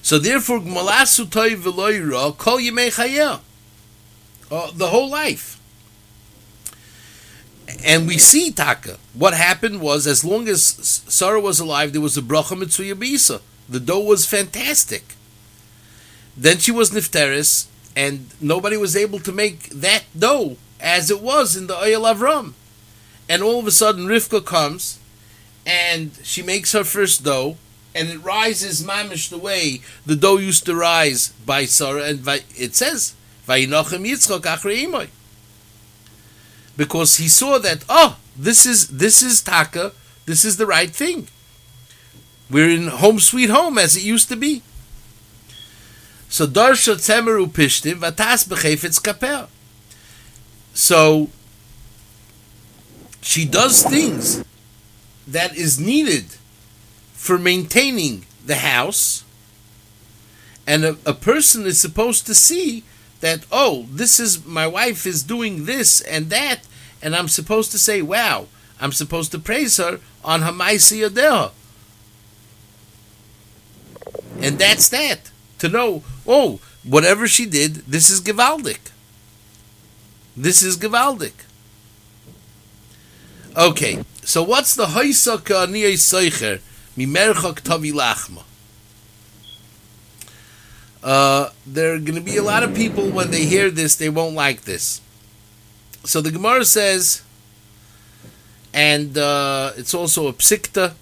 So 0.02 0.20
therefore, 0.20 0.60
Gmalasu 0.60 1.32
Toy 1.32 1.52
Veloira, 1.52 2.38
Kol 2.38 2.58
Yimei. 2.58 3.40
Uh, 4.52 4.72
the 4.76 4.88
whole 4.88 5.10
life. 5.10 5.60
And 7.86 8.08
we 8.08 8.18
see 8.18 8.52
Taka. 8.52 8.98
What 9.14 9.34
happened 9.34 9.80
was, 9.80 10.06
as 10.06 10.26
long 10.26 10.50
as 10.50 10.62
Sarah 11.08 11.40
was 11.40 11.60
alive, 11.60 11.94
there 11.94 12.02
was 12.02 12.18
a 12.18 12.22
bracha 12.22 12.62
mitzuya 12.62 12.94
bisa. 12.94 13.42
The 13.70 13.80
dough 13.80 14.02
was 14.02 14.26
fantastic. 14.26 15.16
Then 16.36 16.58
she 16.58 16.72
was 16.72 16.92
nifteris, 16.92 17.68
and 17.96 18.28
nobody 18.42 18.76
was 18.76 18.96
able 18.96 19.20
to 19.20 19.32
make 19.32 19.70
that 19.70 20.04
dough 20.18 20.58
as 20.84 21.10
it 21.10 21.22
was 21.22 21.56
in 21.56 21.66
the 21.66 21.74
Oyel 21.74 22.14
Avram. 22.14 22.54
And 23.28 23.42
all 23.42 23.60
of 23.60 23.66
a 23.66 23.72
sudden, 23.72 24.06
Rivka 24.06 24.46
comes 24.46 25.00
and 25.66 26.12
she 26.22 26.44
makes 26.44 26.74
her 26.74 26.84
first 26.84 27.24
dough, 27.24 27.58
and 27.96 28.10
it 28.10 28.18
rises 28.20 28.84
mamish 28.84 29.30
the 29.30 29.38
way 29.38 29.82
the 30.06 30.16
dough 30.16 30.38
used 30.38 30.66
to 30.66 30.76
rise 30.76 31.30
by 31.46 31.66
Sarah, 31.66 32.04
and 32.04 32.28
it 32.58 32.76
says, 32.76 33.14
"Vayinochem 33.48 34.06
Yitzchak 34.06 34.42
achrei 34.42 35.10
because 36.76 37.18
he 37.18 37.28
saw 37.28 37.60
that 37.60 37.86
oh, 37.88 38.18
this 38.36 38.66
is 38.66 38.88
this 38.88 39.22
is 39.22 39.42
taka, 39.42 39.94
this 40.26 40.44
is 40.44 40.58
the 40.58 40.66
right 40.66 40.90
thing. 40.90 41.28
We're 42.50 42.70
in 42.70 42.88
home 42.88 43.20
sweet 43.20 43.50
home 43.50 43.78
as 43.78 43.96
it 43.96 44.04
used 44.04 44.30
to 44.30 44.36
be. 44.36 44.64
So 46.30 46.48
darsha 46.48 46.96
temeru 46.96 47.48
pishtim 47.48 48.00
vatas 48.00 48.48
bechefetz 48.48 49.02
kapel. 49.02 49.50
So 50.74 51.30
she 53.22 53.46
does 53.46 53.84
things 53.84 54.44
that 55.28 55.56
is 55.56 55.80
needed 55.80 56.26
for 57.14 57.38
maintaining 57.38 58.26
the 58.46 58.56
house, 58.56 59.24
and 60.68 60.84
a, 60.84 60.98
a 61.06 61.14
person 61.14 61.66
is 61.66 61.80
supposed 61.80 62.26
to 62.26 62.36
see 62.36 62.84
that 63.22 63.46
oh, 63.52 63.86
this 63.90 64.20
is 64.20 64.46
my 64.46 64.68
wife 64.68 65.06
is 65.06 65.24
doing 65.24 65.66
this 65.66 66.02
and 66.02 66.30
that, 66.30 66.68
and 67.02 67.16
I'm 67.16 67.30
supposed 67.30 67.72
to 67.72 67.80
say, 67.80 68.02
wow, 68.02 68.48
I'm 68.82 68.92
supposed 68.92 69.32
to 69.32 69.40
praise 69.40 69.78
her 69.78 70.00
on 70.26 70.42
Hamaisi 70.42 71.08
Adeha. 71.08 71.52
And 74.42 74.60
that's 74.60 74.90
that. 74.90 75.32
To 75.60 75.70
know, 75.70 76.04
oh, 76.28 76.60
whatever 76.84 77.28
she 77.28 77.46
did, 77.46 77.76
this 77.88 78.10
is 78.10 78.20
Givaldic. 78.20 78.92
This 80.36 80.64
is 80.64 80.78
Givaldic. 80.78 81.34
Okay, 83.56 84.04
so 84.24 84.42
what's 84.42 84.76
the 84.76 84.88
hoysaka 84.88 85.68
niyay 85.68 85.94
seicher 85.94 86.60
mimerchak 86.98 87.62
tavi 87.62 87.92
lachma? 87.92 88.42
Uh, 91.04 91.50
there 91.68 91.94
are 91.94 92.00
going 92.00 92.16
to 92.16 92.22
be 92.22 92.38
a 92.38 92.42
lot 92.42 92.64
of 92.64 92.74
people 92.74 93.10
when 93.10 93.30
they 93.30 93.46
hear 93.46 93.70
this, 93.70 93.96
they 93.96 94.10
won't 94.10 94.34
like 94.34 94.62
this. 94.62 95.02
So 96.04 96.20
the 96.20 96.32
Gemara 96.32 96.66
says, 96.66 97.22
and 98.74 99.16
uh, 99.18 99.74
it's 99.78 99.94
also 99.94 100.28
a 100.28 100.34
psikta, 100.34 100.94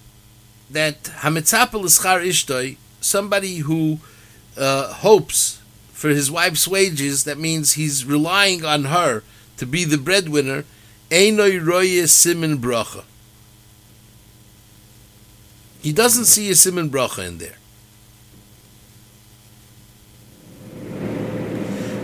that 0.70 1.04
hamitzapel 1.04 1.84
ischar 1.84 2.22
ishtoi, 2.22 2.76
somebody 3.00 3.58
who 3.58 3.98
uh, 4.58 4.92
hopes 4.92 5.61
for 6.02 6.08
his 6.08 6.32
wife's 6.32 6.66
wages, 6.66 7.22
that 7.22 7.38
means 7.38 7.74
he's 7.74 8.04
relying 8.04 8.64
on 8.64 8.86
her 8.86 9.22
to 9.56 9.64
be 9.64 9.84
the 9.84 9.96
breadwinner, 9.96 10.64
einoi 11.10 11.64
roye 11.64 12.04
simin 12.06 12.58
bracha. 12.58 13.04
He 15.80 15.92
doesn't 15.92 16.24
see 16.24 16.50
a 16.50 16.56
simon 16.56 16.90
bracha 16.90 17.24
in 17.28 17.38
there. 17.38 17.58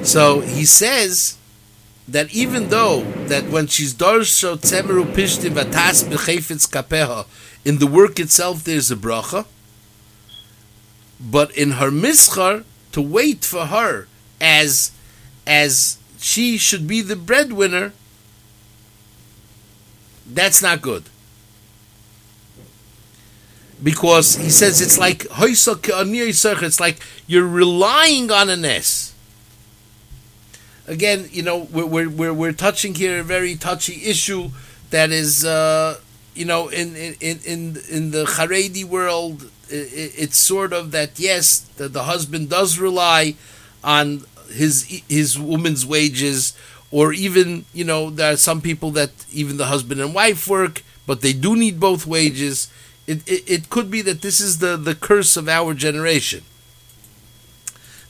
So 0.05 0.43
he 0.43 0.65
says 0.65 1.37
that 2.07 2.33
even 2.33 2.69
though 2.69 3.03
that 3.27 3.51
when 3.51 3.67
she's 3.67 3.95
darsho 3.95 4.59
tzemeru 4.59 5.13
pishti 5.13 5.51
vatas 5.51 6.05
b'chefetz 6.05 6.71
kapeha, 6.71 7.27
in 7.65 7.81
the 7.81 7.89
work 7.89 8.21
itself 8.21 8.63
there's 8.63 8.93
a 8.93 8.97
bracha, 8.97 9.45
but 11.21 11.51
in 11.57 11.73
her 11.73 11.91
mischar 11.91 12.63
to 12.99 13.03
wait 13.03 13.45
for 13.45 13.67
her 13.67 14.09
as 14.41 14.91
as 15.47 15.99
she 16.19 16.59
should 16.59 16.89
be 16.89 17.01
the 17.01 17.15
breadwinner, 17.15 17.93
that's 20.27 20.61
not 20.61 20.83
good 20.83 21.05
because 23.81 24.35
he 24.35 24.51
says 24.51 24.81
it's 24.81 24.99
like 24.99 25.27
it's 26.65 26.81
like 26.81 26.99
you're 27.29 27.47
relying 27.47 28.33
on 28.33 28.51
a 28.51 28.57
ness. 28.57 29.15
Again, 30.89 31.29
you 31.31 31.43
know, 31.43 31.69
we're, 31.71 32.09
we're, 32.09 32.35
we're, 32.35 32.53
touching 32.53 32.95
here 32.95 33.21
a 33.21 33.23
very 33.23 33.55
touchy 33.55 34.07
issue 34.07 34.51
that 34.89 35.11
is, 35.11 35.45
uh, 35.45 36.01
you 36.35 36.47
know, 36.47 36.69
in, 36.69 36.97
in, 36.97 37.15
in, 37.21 37.77
in 37.91 38.11
the 38.11 38.25
Haredi 38.25 38.85
world, 38.85 39.51
it's 39.71 40.37
sort 40.37 40.73
of 40.73 40.91
that 40.93 41.19
yes, 41.19 41.61
the, 41.77 41.89
the 41.89 42.05
husband 42.05 42.51
does 42.51 42.79
rely 42.79 43.35
on 43.85 44.25
his 44.51 45.03
his 45.09 45.39
woman's 45.39 45.85
wages, 45.87 46.57
or 46.91 47.13
even 47.13 47.65
you 47.73 47.85
know 47.85 48.11
there 48.11 48.33
are 48.33 48.37
some 48.37 48.61
people 48.61 48.91
that 48.93 49.11
even 49.33 49.57
the 49.57 49.67
husband 49.67 50.01
and 50.01 50.15
wife 50.15 50.49
work, 50.49 50.83
but 51.07 51.21
they 51.21 51.33
do 51.33 51.57
need 51.57 51.81
both 51.81 52.07
wages. 52.07 52.71
It, 53.07 53.27
it, 53.27 53.51
it 53.51 53.71
could 53.71 53.91
be 53.91 54.03
that 54.03 54.21
this 54.21 54.39
is 54.39 54.59
the, 54.59 54.77
the 54.77 54.95
curse 54.95 55.39
of 55.39 55.49
our 55.49 55.73
generation. 55.73 56.45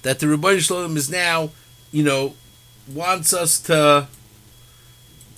That 0.02 0.18
the 0.18 0.26
Ribbono 0.26 0.58
Shel 0.58 0.78
Olam 0.78 0.96
is 0.96 1.08
now, 1.08 1.50
you 1.92 2.02
know, 2.02 2.34
wants 2.92 3.32
us 3.32 3.60
to 3.60 4.08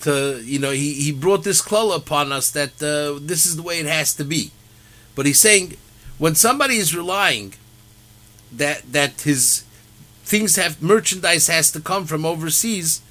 to 0.02 0.40
you 0.44 0.58
know 0.58 0.70
he, 0.70 0.94
he 0.94 1.12
brought 1.12 1.44
this 1.44 1.62
klala 1.62 1.96
upon 1.96 2.32
us 2.32 2.50
that 2.50 2.82
uh, 2.82 3.18
this 3.20 3.46
is 3.46 3.56
the 3.56 3.62
way 3.62 3.78
it 3.78 3.86
has 3.86 4.14
to 4.14 4.24
be 4.24 4.50
but 5.14 5.26
he's 5.26 5.38
saying 5.40 5.76
when 6.20 6.36
somebody 6.36 6.76
is 6.76 6.94
relying 6.94 7.54
that 8.52 8.92
that 8.92 9.22
his 9.22 9.64
things 10.22 10.54
have 10.54 10.80
merchandise 10.80 11.48
has 11.48 11.72
to 11.72 11.80
come 11.80 12.06
from 12.06 12.24
overseas 12.24 13.02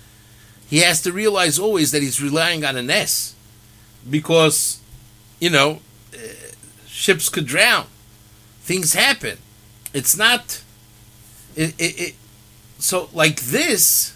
he 0.70 0.80
has 0.80 1.02
to 1.02 1.12
realize 1.12 1.58
always 1.58 1.92
that 1.92 2.04
he's 2.04 2.22
relying 2.22 2.64
on 2.64 2.78
an 2.78 2.90
S 2.90 3.34
because 4.08 4.80
you 5.40 5.50
know 5.50 5.80
uh, 6.14 6.18
ships 6.88 7.28
could 7.28 7.48
drown. 7.48 7.88
Things 8.62 8.94
happen. 8.94 9.40
It's 9.94 10.16
not 10.16 10.62
it, 11.56 11.74
it, 11.80 12.00
it 12.00 12.16
so 12.78 13.10
like 13.14 13.42
this 13.42 14.16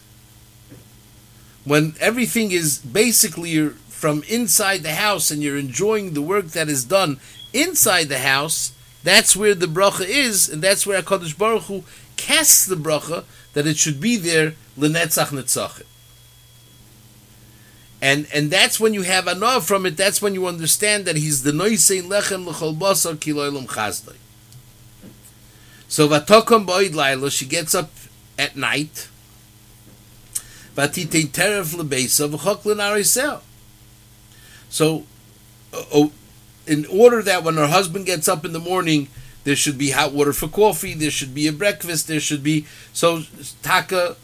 when 1.66 1.96
everything 2.00 2.52
is 2.52 2.78
basically 2.78 3.70
from 3.70 4.22
inside 4.30 4.84
the 4.84 4.94
house 4.94 5.32
and 5.32 5.42
you're 5.42 5.58
enjoying 5.58 6.14
the 6.14 6.22
work 6.22 6.48
that 6.48 6.70
is 6.70 6.84
done 6.84 7.20
inside 7.54 8.10
the 8.10 8.20
house, 8.20 8.73
that's 9.04 9.36
where 9.36 9.56
the 9.56 9.66
bracha 9.66 10.06
is, 10.08 10.50
and 10.50 10.62
that's 10.62 10.86
where 10.88 11.02
Hakadosh 11.02 11.38
Baruch 11.38 11.64
Hu 11.64 11.84
casts 12.16 12.66
the 12.66 12.76
bracha 12.76 13.26
that 13.54 13.68
it 13.68 13.78
should 13.78 14.00
be 14.00 14.18
there 14.18 14.56
lenetzach 14.78 15.28
netzachim. 15.28 15.86
And 18.02 18.28
and 18.34 18.52
that's 18.52 18.80
when 18.80 18.94
you 18.94 19.04
have 19.04 19.28
anah 19.28 19.62
from 19.62 19.86
it. 19.86 19.96
That's 19.96 20.22
when 20.22 20.34
you 20.34 20.46
understand 20.46 21.06
that 21.06 21.16
he's 21.16 21.44
the 21.44 21.52
noisein 21.52 22.04
lechem 22.04 22.46
l'chol 22.46 22.78
basar 22.78 23.16
kiloilam 23.16 23.68
chazdai. 23.68 24.16
So 25.88 26.10
vatokom 26.10 26.66
boid 26.66 26.96
laila, 26.96 27.32
she 27.32 27.46
gets 27.46 27.74
up 27.74 27.92
at 28.38 28.58
night 28.58 29.08
so, 30.76 30.86
uh, 35.72 35.84
oh, 35.94 36.12
in 36.66 36.86
order 36.86 37.22
that 37.22 37.44
when 37.44 37.56
her 37.56 37.68
husband 37.68 38.06
gets 38.06 38.28
up 38.28 38.46
in 38.46 38.54
the 38.54 38.60
morning, 38.60 39.08
there 39.44 39.56
should 39.56 39.78
be 39.78 39.92
hot 39.92 40.14
water 40.14 40.34
for 40.34 40.48
coffee, 40.48 40.94
there 40.94 41.12
should 41.12 41.34
be 41.36 41.48
a 41.48 41.52
breakfast, 41.52 42.08
there 42.08 42.20
should 42.20 42.44
be. 42.44 42.66
So, 42.94 43.24
Taka, 43.62 44.16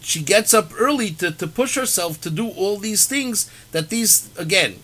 she 0.00 0.22
gets 0.22 0.52
up 0.52 0.72
early 0.78 1.10
to, 1.12 1.30
to 1.30 1.46
push 1.46 1.76
herself 1.76 2.20
to 2.22 2.30
do 2.30 2.48
all 2.48 2.78
these 2.78 3.06
things 3.06 3.50
that 3.72 3.88
these, 3.88 4.30
again, 4.36 4.80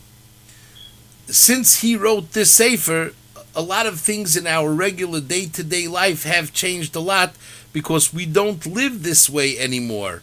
since 1.26 1.80
he 1.80 1.96
wrote 1.96 2.32
this 2.32 2.50
Sefer, 2.52 3.12
a 3.56 3.62
lot 3.62 3.86
of 3.86 4.00
things 4.00 4.36
in 4.36 4.46
our 4.46 4.72
regular 4.72 5.20
day 5.20 5.46
to 5.46 5.62
day 5.62 5.86
life 5.88 6.24
have 6.24 6.52
changed 6.52 6.94
a 6.96 7.00
lot 7.00 7.34
because 7.72 8.12
we 8.12 8.26
don't 8.26 8.66
live 8.66 9.02
this 9.02 9.30
way 9.30 9.58
anymore. 9.58 10.22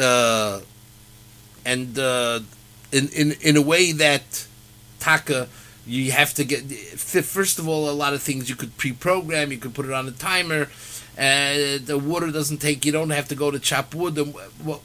Uh, 0.00 0.60
and 1.64 1.98
uh, 1.98 2.40
in, 2.92 3.08
in, 3.08 3.32
in 3.40 3.56
a 3.56 3.62
way 3.62 3.92
that 3.92 4.46
Taka, 4.98 5.48
you 5.86 6.12
have 6.12 6.34
to 6.34 6.44
get, 6.44 6.64
first 6.64 7.58
of 7.58 7.68
all, 7.68 7.88
a 7.88 7.92
lot 7.92 8.12
of 8.12 8.22
things 8.22 8.48
you 8.48 8.56
could 8.56 8.76
pre 8.76 8.92
program, 8.92 9.52
you 9.52 9.58
could 9.58 9.74
put 9.74 9.86
it 9.86 9.92
on 9.92 10.06
a 10.08 10.12
timer. 10.12 10.68
And 11.16 11.86
the 11.86 11.98
water 11.98 12.30
doesn't 12.30 12.58
take. 12.58 12.84
You 12.86 12.92
don't 12.92 13.10
have 13.10 13.28
to 13.28 13.34
go 13.34 13.50
to 13.50 13.58
chop 13.58 13.94
wood, 13.94 14.16
and 14.16 14.34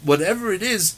whatever 0.04 0.52
it 0.52 0.62
is 0.62 0.96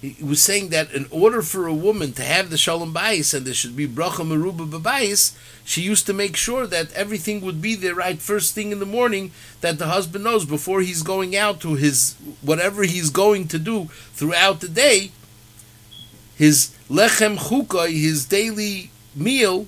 he 0.00 0.16
was 0.22 0.40
saying 0.40 0.70
that 0.70 0.92
in 0.92 1.06
order 1.10 1.42
for 1.42 1.66
a 1.66 1.74
woman 1.74 2.12
to 2.12 2.22
have 2.22 2.48
the 2.48 2.56
shalom 2.56 2.94
bayis 2.94 3.34
and 3.34 3.46
there 3.46 3.52
should 3.52 3.76
be 3.76 3.86
bracha 3.86 4.24
meruba 4.24 4.68
b'bayis, 4.68 5.36
she 5.62 5.82
used 5.82 6.06
to 6.06 6.14
make 6.14 6.36
sure 6.36 6.66
that 6.66 6.90
everything 6.94 7.42
would 7.42 7.60
be 7.60 7.74
there 7.74 7.94
right 7.94 8.18
first 8.18 8.54
thing 8.54 8.72
in 8.72 8.78
the 8.78 8.86
morning 8.86 9.30
that 9.60 9.78
the 9.78 9.88
husband 9.88 10.24
knows 10.24 10.46
before 10.46 10.80
he's 10.80 11.02
going 11.02 11.36
out 11.36 11.60
to 11.60 11.74
his 11.74 12.14
whatever 12.40 12.84
he's 12.84 13.10
going 13.10 13.46
to 13.48 13.58
do 13.58 13.84
throughout 14.14 14.60
the 14.60 14.68
day. 14.68 15.10
His 16.40 16.70
lechem 16.88 17.36
chukai, 17.36 17.92
his 18.00 18.24
daily 18.24 18.90
meal, 19.14 19.66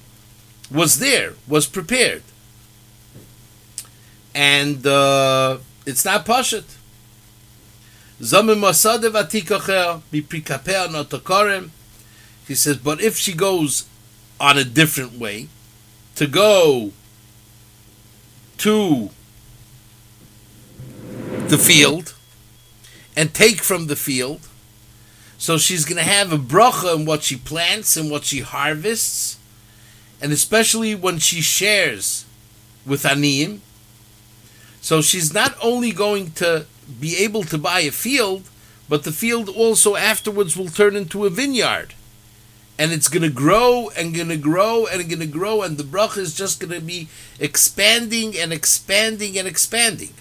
was 0.70 1.00
there, 1.00 1.35
was 1.46 1.66
prepared, 1.66 2.22
and 4.35 4.87
uh, 4.87 5.58
it's 5.85 6.02
not 6.06 6.24
pashut. 6.24 6.64
He 12.48 12.54
says, 12.54 12.76
but 12.78 13.02
if 13.02 13.18
she 13.18 13.35
goes 13.35 13.85
on 14.40 14.56
a 14.56 14.64
different 14.64 15.18
way, 15.18 15.48
to 16.14 16.26
go 16.26 16.92
to 18.56 19.11
the 21.48 21.58
field 21.58 22.14
and 23.14 23.35
take 23.35 23.61
from 23.61 23.88
the 23.88 23.96
field, 23.96 24.48
so 25.42 25.59
she's 25.59 25.85
going 25.85 25.96
to 25.96 26.09
have 26.09 26.33
a 26.33 26.38
bracha 26.38 26.94
in 26.94 27.05
what 27.05 27.24
she 27.24 27.35
plants 27.35 27.96
and 27.96 28.09
what 28.09 28.22
she 28.22 28.42
harvests, 28.42 29.40
and 30.20 30.31
especially 30.31 30.94
when 30.94 31.18
she 31.18 31.40
shares 31.40 32.24
with 32.87 33.02
Aniyim. 33.02 33.59
So 34.81 35.02
she's 35.02 35.35
not 35.35 35.57
only 35.61 35.90
going 35.90 36.31
to 36.35 36.66
be 37.00 37.16
able 37.16 37.42
to 37.42 37.59
buy 37.59 37.81
a 37.81 37.90
field, 37.90 38.48
but 38.88 39.02
the 39.02 39.11
field 39.11 39.48
also 39.48 39.96
afterwards 39.96 40.57
will 40.57 40.68
turn 40.68 40.94
into 40.94 41.26
a 41.26 41.31
vineyard. 41.31 41.94
And 42.78 42.92
it's 42.92 43.09
going 43.09 43.24
to 43.24 43.28
grow 43.28 43.90
and 43.96 44.14
going 44.14 44.28
to 44.28 44.37
grow 44.37 44.87
and 44.87 45.09
going 45.09 45.18
to 45.18 45.26
grow, 45.26 45.62
and 45.62 45.76
the 45.76 45.83
bracha 45.83 46.18
is 46.18 46.37
just 46.37 46.61
going 46.61 46.72
to 46.72 46.81
be 46.81 47.09
expanding 47.40 48.38
and 48.38 48.52
expanding 48.52 49.37
and 49.37 49.48
expanding. 49.48 50.14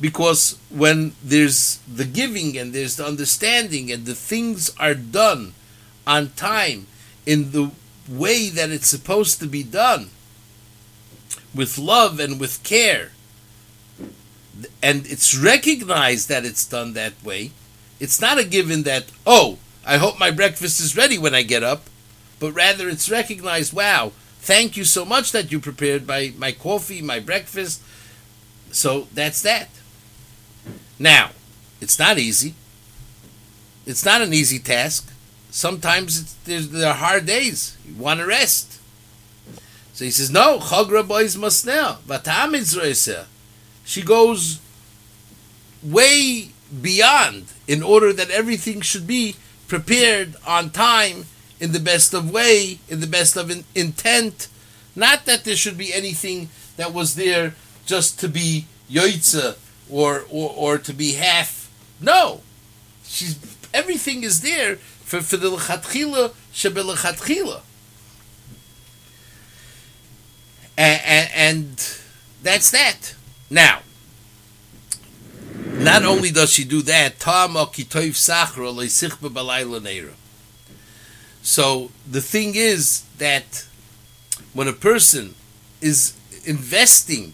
Because 0.00 0.58
when 0.70 1.12
there's 1.22 1.78
the 1.86 2.06
giving 2.06 2.56
and 2.56 2.72
there's 2.72 2.96
the 2.96 3.06
understanding 3.06 3.92
and 3.92 4.06
the 4.06 4.14
things 4.14 4.70
are 4.78 4.94
done 4.94 5.52
on 6.06 6.30
time 6.30 6.86
in 7.26 7.52
the 7.52 7.70
way 8.08 8.48
that 8.48 8.70
it's 8.70 8.88
supposed 8.88 9.40
to 9.40 9.46
be 9.46 9.62
done, 9.62 10.10
with 11.54 11.78
love 11.78 12.18
and 12.18 12.40
with 12.40 12.62
care, 12.62 13.10
and 14.82 15.06
it's 15.06 15.36
recognized 15.36 16.28
that 16.28 16.44
it's 16.44 16.66
done 16.66 16.94
that 16.94 17.12
way, 17.22 17.50
it's 17.98 18.20
not 18.20 18.38
a 18.38 18.44
given 18.44 18.84
that, 18.84 19.04
oh, 19.26 19.58
I 19.86 19.98
hope 19.98 20.18
my 20.18 20.30
breakfast 20.30 20.80
is 20.80 20.96
ready 20.96 21.18
when 21.18 21.34
I 21.34 21.42
get 21.42 21.62
up, 21.62 21.84
but 22.38 22.52
rather 22.52 22.88
it's 22.88 23.10
recognized, 23.10 23.72
wow, 23.72 24.12
thank 24.38 24.76
you 24.76 24.84
so 24.84 25.04
much 25.04 25.32
that 25.32 25.52
you 25.52 25.60
prepared 25.60 26.06
my, 26.06 26.32
my 26.38 26.52
coffee, 26.52 27.02
my 27.02 27.20
breakfast. 27.20 27.82
So 28.70 29.08
that's 29.12 29.42
that. 29.42 29.68
Now, 31.00 31.30
it's 31.80 31.98
not 31.98 32.18
easy. 32.18 32.54
It's 33.86 34.04
not 34.04 34.20
an 34.20 34.34
easy 34.34 34.58
task. 34.58 35.10
Sometimes 35.50 36.34
there 36.44 36.88
are 36.88 36.94
hard 36.94 37.24
days. 37.24 37.76
You 37.88 37.94
want 37.94 38.20
to 38.20 38.26
rest. 38.26 38.78
So 39.94 40.04
he 40.04 40.10
says, 40.10 40.30
no, 40.30 40.58
Chagra 40.58 41.06
boys 41.06 41.36
must 41.36 41.66
now. 41.66 41.98
She 43.84 44.02
goes 44.02 44.60
way 45.82 46.50
beyond 46.82 47.46
in 47.66 47.82
order 47.82 48.12
that 48.12 48.30
everything 48.30 48.82
should 48.82 49.06
be 49.06 49.36
prepared 49.68 50.36
on 50.46 50.68
time 50.68 51.24
in 51.58 51.72
the 51.72 51.80
best 51.80 52.12
of 52.12 52.30
way, 52.30 52.78
in 52.90 53.00
the 53.00 53.06
best 53.06 53.36
of 53.36 53.50
in- 53.50 53.64
intent. 53.74 54.48
Not 54.94 55.24
that 55.24 55.44
there 55.44 55.56
should 55.56 55.78
be 55.78 55.94
anything 55.94 56.50
that 56.76 56.92
was 56.92 57.14
there 57.14 57.54
just 57.86 58.20
to 58.20 58.28
be 58.28 58.66
yoitza 58.90 59.56
or, 59.90 60.24
or, 60.30 60.50
or 60.50 60.78
to 60.78 60.92
be 60.92 61.12
half. 61.12 61.70
No. 62.00 62.40
She's 63.04 63.38
everything 63.72 64.22
is 64.22 64.40
there 64.40 64.76
for, 64.76 65.20
for 65.20 65.36
the 65.36 65.50
lechatchila 65.50 66.32
shebelechatchila. 66.52 67.62
And, 70.76 71.00
and, 71.04 71.30
and 71.34 71.98
that's 72.42 72.70
that. 72.70 73.14
Now, 73.50 73.80
not 75.80 76.04
only 76.04 76.30
does 76.30 76.50
she 76.50 76.64
do 76.64 76.82
that, 76.82 77.18
so 81.42 81.90
the 82.10 82.20
thing 82.20 82.52
is 82.54 83.02
that 83.18 83.66
when 84.52 84.68
a 84.68 84.72
person 84.72 85.34
is 85.80 86.14
investing 86.44 87.32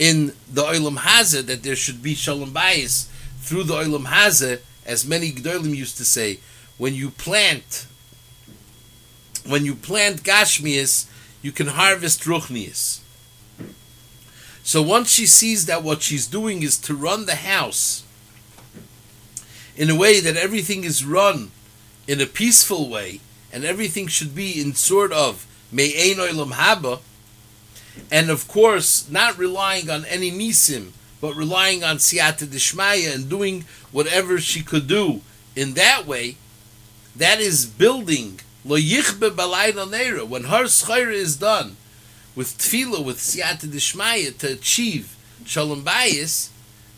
in 0.00 0.32
the 0.50 0.62
Olam 0.62 0.96
Hazeh, 0.96 1.44
that 1.44 1.62
there 1.62 1.76
should 1.76 2.02
be 2.02 2.14
Shalom 2.14 2.52
Bayis 2.52 3.06
through 3.40 3.64
the 3.64 3.74
Olam 3.74 4.06
Hazeh, 4.06 4.60
as 4.86 5.06
many 5.06 5.30
Gdolim 5.30 5.76
used 5.76 5.98
to 5.98 6.06
say, 6.06 6.40
when 6.78 6.94
you 6.94 7.10
plant 7.10 7.86
when 9.46 9.64
you 9.64 9.74
plant 9.74 10.22
gashmias, 10.22 11.06
you 11.42 11.50
can 11.52 11.68
harvest 11.68 12.22
ruchnias. 12.22 13.00
So 14.62 14.82
once 14.82 15.10
she 15.10 15.26
sees 15.26 15.66
that 15.66 15.82
what 15.82 16.02
she's 16.02 16.26
doing 16.26 16.62
is 16.62 16.76
to 16.78 16.94
run 16.94 17.26
the 17.26 17.36
house 17.36 18.04
in 19.76 19.88
a 19.88 19.96
way 19.96 20.20
that 20.20 20.36
everything 20.36 20.84
is 20.84 21.04
run 21.04 21.50
in 22.06 22.20
a 22.20 22.26
peaceful 22.26 22.88
way, 22.88 23.20
and 23.52 23.64
everything 23.64 24.06
should 24.06 24.34
be 24.34 24.60
in 24.60 24.74
sort 24.74 25.12
of 25.12 25.46
me'ein 25.72 26.18
oilam 26.18 26.52
haba, 26.52 27.00
and 28.10 28.30
of 28.30 28.48
course 28.48 29.08
not 29.10 29.38
relying 29.38 29.90
on 29.90 30.04
any 30.06 30.30
nisim, 30.30 30.90
but 31.20 31.34
relying 31.34 31.84
on 31.84 31.96
siyata 31.96 32.46
dishmaya 32.46 33.14
and 33.14 33.28
doing 33.28 33.64
whatever 33.92 34.38
she 34.38 34.62
could 34.62 34.86
do 34.86 35.20
in 35.56 35.74
that 35.74 36.06
way, 36.06 36.36
that 37.16 37.40
is 37.40 37.66
building 37.66 38.40
lo 38.64 38.76
yichbe 38.76 39.30
balayla 39.30 40.28
When 40.28 40.44
her 40.44 40.64
schayra 40.64 41.12
is 41.12 41.36
done 41.36 41.76
with 42.34 42.58
tefillah, 42.58 43.04
with 43.04 43.18
siyata 43.18 43.66
dishmaya 43.66 44.36
to 44.38 44.52
achieve 44.52 45.16
shalom 45.44 45.84
bayis, 45.84 46.50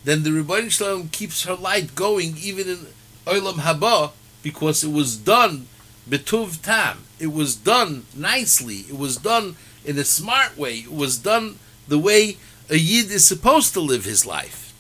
then 0.05 0.23
the 0.23 0.31
Ribbono 0.31 0.71
Shel 0.71 0.99
Olam 0.99 1.13
keeps 1.13 1.45
her 1.45 1.55
light 1.55 1.95
going 1.95 2.37
even 2.37 2.69
in 2.69 2.87
olam 3.27 3.55
haba 3.55 4.13
because 4.43 4.83
it 4.83 4.91
was 4.91 5.17
done 5.17 5.67
betuv 6.09 6.61
tam. 6.63 7.05
It 7.19 7.33
was 7.33 7.55
done 7.55 8.05
nicely. 8.17 8.85
It 8.89 8.99
was 8.99 9.17
done 9.17 9.57
in 9.85 9.99
a 9.99 10.05
smart 10.05 10.57
way. 10.57 10.79
It 10.79 10.93
was 10.93 11.19
done 11.19 11.59
the 11.89 11.99
way 11.99 12.37
a 12.71 12.77
yid 12.77 13.11
is 13.11 13.27
supposed 13.27 13.73
to 13.75 13.81
live 13.81 14.05
his 14.05 14.25
life. 14.25 14.73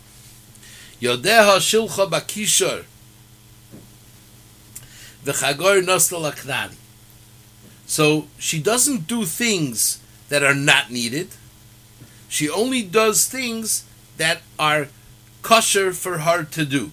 Yodeha 1.01 1.59
shilcha 1.59 2.09
bakishar 2.09 2.85
v'chagor 5.25 5.83
nostal 5.83 6.31
aknani. 6.31 6.77
So 7.87 8.29
she 8.38 8.61
doesn't 8.61 9.07
do 9.07 9.25
things 9.25 9.99
that 10.29 10.43
are 10.43 10.55
not 10.55 10.91
needed. 10.91 11.29
She 12.29 12.49
only 12.49 12.83
does 12.83 13.27
things 13.27 13.85
that 14.17 14.41
are 14.59 14.88
kosher 15.43 15.93
for 15.93 16.19
her 16.19 16.45
to 16.45 16.65
do. 16.65 16.93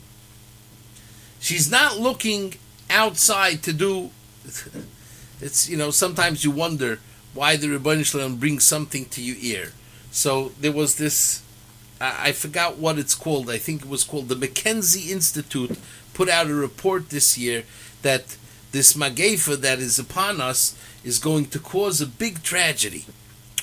She's 1.39 1.71
not 1.71 1.97
looking 1.97 2.55
outside 2.89 3.63
to 3.63 3.73
do. 3.73 4.11
It's 5.41 5.69
you 5.69 5.77
know 5.77 5.89
sometimes 5.89 6.43
you 6.43 6.51
wonder 6.51 6.99
why 7.39 7.55
the 7.55 7.67
Ribbono 7.67 8.03
Shel 8.03 8.19
Olam 8.19 8.37
brings 8.37 8.65
something 8.65 9.05
to 9.05 9.21
your 9.21 9.37
ear. 9.39 9.71
So 10.11 10.51
there 10.59 10.73
was 10.73 10.97
this. 10.97 11.41
I 12.01 12.33
forgot 12.33 12.77
what 12.77 12.99
it's 12.99 13.15
called. 13.15 13.49
I 13.49 13.57
think 13.57 13.83
it 13.83 13.87
was 13.87 14.03
called 14.03 14.27
the 14.27 14.35
McKinsey 14.35 15.09
Institute 15.09 15.77
put 16.13 16.27
out 16.27 16.49
a 16.49 16.53
report 16.53 17.11
this 17.11 17.37
year 17.37 17.63
that 18.01 18.35
this 18.73 18.91
magefa 18.91 19.55
that 19.55 19.79
is 19.79 19.97
upon 19.97 20.41
us 20.41 20.77
is 21.05 21.17
going 21.17 21.45
to 21.45 21.59
cause 21.59 22.01
a 22.01 22.05
big 22.05 22.43
tragedy. 22.43 23.05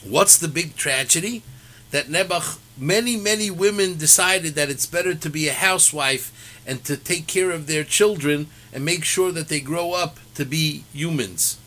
What's 0.03 0.39
the 0.39 0.49
big 0.49 0.75
tragedy? 0.75 1.43
That 1.91 2.07
Nebuch, 2.07 2.59
many, 2.79 3.19
many 3.19 3.51
women 3.51 3.99
decided 3.99 4.55
that 4.55 4.71
it's 4.71 4.87
better 4.87 5.15
to 5.15 5.29
be 5.29 5.49
a 5.49 5.53
housewife 5.53 6.33
and 6.67 6.83
to 6.85 6.97
take 6.97 7.27
care 7.27 7.51
of 7.51 7.67
their 7.67 7.85
children 7.85 8.47
and 8.73 8.87
make 8.87 9.05
sure 9.05 9.33
that 9.33 9.49
they 9.49 9.61
grow 9.61 9.93
up 9.93 10.17
to 10.37 10.47
be 10.47 10.85
humans. 10.95 11.59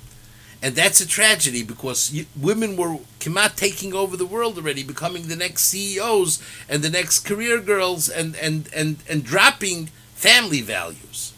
And 0.62 0.76
that's 0.76 1.00
a 1.00 1.08
tragedy 1.08 1.64
because 1.64 2.26
women 2.36 2.76
were 2.76 2.98
Kemat 3.20 3.56
taking 3.56 3.94
over 3.94 4.18
the 4.18 4.26
world 4.26 4.58
already, 4.58 4.84
becoming 4.84 5.28
the 5.28 5.36
next 5.36 5.64
CEOs 5.64 6.44
and 6.68 6.84
the 6.84 6.90
next 6.90 7.22
career 7.22 7.62
girls 7.62 8.10
and, 8.10 8.36
and, 8.36 8.70
and, 8.76 8.98
and 9.10 9.24
dropping 9.24 9.88
family 10.16 10.62
values. 10.62 11.34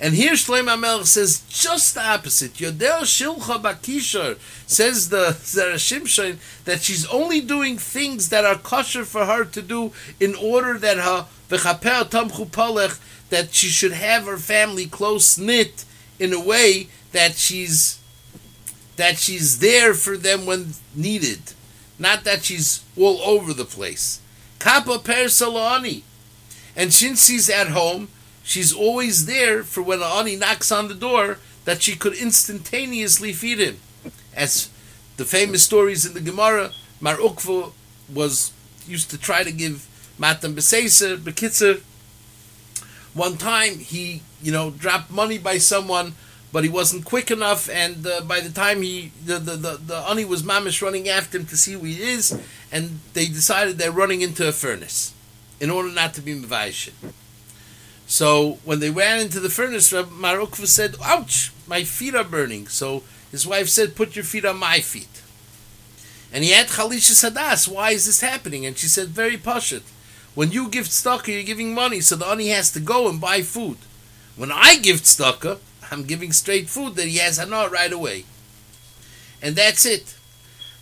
And 0.00 0.14
here 0.14 0.32
Shlomo 0.32 0.78
Melech 0.78 1.06
says 1.06 1.44
just 1.48 1.94
the 1.94 2.02
opposite. 2.02 2.60
Yodel 2.60 3.02
Shilcha 3.02 3.62
Bakishar 3.62 4.36
says 4.66 5.08
the 5.08 5.28
Zera 5.28 5.76
Shimshon 5.76 6.38
that 6.64 6.82
she's 6.82 7.06
only 7.06 7.40
doing 7.40 7.78
things 7.78 8.28
that 8.30 8.44
are 8.44 8.58
kosher 8.58 9.04
for 9.04 9.26
her 9.26 9.44
to 9.44 9.62
do 9.62 9.92
in 10.18 10.34
order 10.34 10.76
that 10.78 10.98
her 10.98 11.26
that 13.30 13.54
she 13.54 13.68
should 13.68 13.92
have 13.92 14.24
her 14.24 14.36
family 14.36 14.86
close 14.86 15.38
knit 15.38 15.84
in 16.18 16.32
a 16.32 16.40
way 16.40 16.88
that 17.12 17.36
she's 17.36 18.00
that 18.96 19.18
she's 19.18 19.58
there 19.58 19.94
for 19.94 20.16
them 20.16 20.46
when 20.46 20.74
needed, 20.94 21.52
not 21.98 22.24
that 22.24 22.44
she's 22.44 22.82
all 22.96 23.20
over 23.22 23.52
the 23.52 23.64
place. 23.64 24.20
Kappa 24.58 24.98
per 24.98 25.28
salani, 25.28 26.02
and 26.76 26.92
since 26.92 27.26
she's 27.26 27.50
at 27.50 27.68
home, 27.68 28.08
she's 28.42 28.72
always 28.72 29.26
there 29.26 29.62
for 29.62 29.82
when 29.82 30.02
Ani 30.02 30.36
knocks 30.36 30.70
on 30.72 30.88
the 30.88 30.94
door 30.94 31.38
that 31.64 31.82
she 31.82 31.96
could 31.96 32.14
instantaneously 32.14 33.32
feed 33.32 33.58
him. 33.58 33.78
As 34.34 34.68
the 35.16 35.24
famous 35.24 35.62
stories 35.62 36.04
in 36.04 36.14
the 36.14 36.20
Gemara, 36.20 36.70
Mar 37.00 37.16
Ukva 37.16 37.72
was 38.12 38.52
used 38.86 39.10
to 39.10 39.18
try 39.18 39.44
to 39.44 39.52
give 39.52 39.86
Matan 40.18 40.54
Beseisa, 40.54 41.16
Bekitzer. 41.16 41.82
One 43.14 43.36
time 43.36 43.78
he, 43.78 44.22
you 44.42 44.52
know, 44.52 44.70
dropped 44.70 45.10
money 45.10 45.38
by 45.38 45.58
someone, 45.58 46.14
but 46.54 46.62
he 46.62 46.70
wasn't 46.70 47.04
quick 47.04 47.32
enough, 47.32 47.68
and 47.68 48.06
uh, 48.06 48.20
by 48.20 48.38
the 48.38 48.48
time 48.48 48.82
he, 48.82 49.10
the, 49.26 49.40
the, 49.40 49.56
the, 49.56 49.76
the 49.76 49.96
Ani 50.08 50.24
was 50.24 50.44
mamish 50.44 50.80
running 50.80 51.08
after 51.08 51.36
him 51.36 51.46
to 51.46 51.56
see 51.56 51.72
who 51.72 51.80
he 51.80 52.00
is, 52.00 52.40
and 52.70 53.00
they 53.12 53.26
decided 53.26 53.76
they're 53.76 53.90
running 53.90 54.20
into 54.20 54.46
a 54.46 54.52
furnace 54.52 55.12
in 55.58 55.68
order 55.68 55.90
not 55.90 56.14
to 56.14 56.20
be 56.20 56.32
Mavaishin. 56.32 56.92
So 58.06 58.60
when 58.64 58.78
they 58.78 58.90
ran 58.90 59.18
into 59.18 59.40
the 59.40 59.50
furnace, 59.50 59.92
Mar 59.92 60.36
Ukva 60.36 60.68
said, 60.68 60.94
Ouch, 61.02 61.50
my 61.66 61.82
feet 61.82 62.14
are 62.14 62.22
burning. 62.22 62.68
So 62.68 63.02
his 63.32 63.44
wife 63.44 63.68
said, 63.68 63.96
Put 63.96 64.14
your 64.14 64.24
feet 64.24 64.44
on 64.44 64.56
my 64.56 64.78
feet. 64.78 65.22
And 66.32 66.44
he 66.44 66.50
had 66.52 66.68
Chalisha 66.68 67.14
Sadas, 67.18 67.66
why 67.66 67.90
is 67.90 68.06
this 68.06 68.20
happening? 68.20 68.64
And 68.64 68.78
she 68.78 68.86
said, 68.86 69.08
Very 69.08 69.36
pashut. 69.36 69.82
When 70.36 70.52
you 70.52 70.68
give 70.68 70.86
tzedakah, 70.86 71.26
you're 71.26 71.42
giving 71.42 71.74
money, 71.74 72.00
so 72.00 72.14
the 72.14 72.26
ani 72.26 72.50
has 72.50 72.70
to 72.72 72.80
go 72.80 73.08
and 73.08 73.20
buy 73.20 73.42
food. 73.42 73.78
When 74.36 74.52
I 74.52 74.76
give 74.76 75.00
tzedakah, 75.00 75.58
I'm 75.90 76.04
giving 76.04 76.32
straight 76.32 76.68
food 76.68 76.96
that 76.96 77.06
he 77.06 77.18
has 77.18 77.38
hana 77.38 77.68
right 77.68 77.92
away. 77.92 78.24
And 79.42 79.56
that's 79.56 79.84
it. 79.84 80.16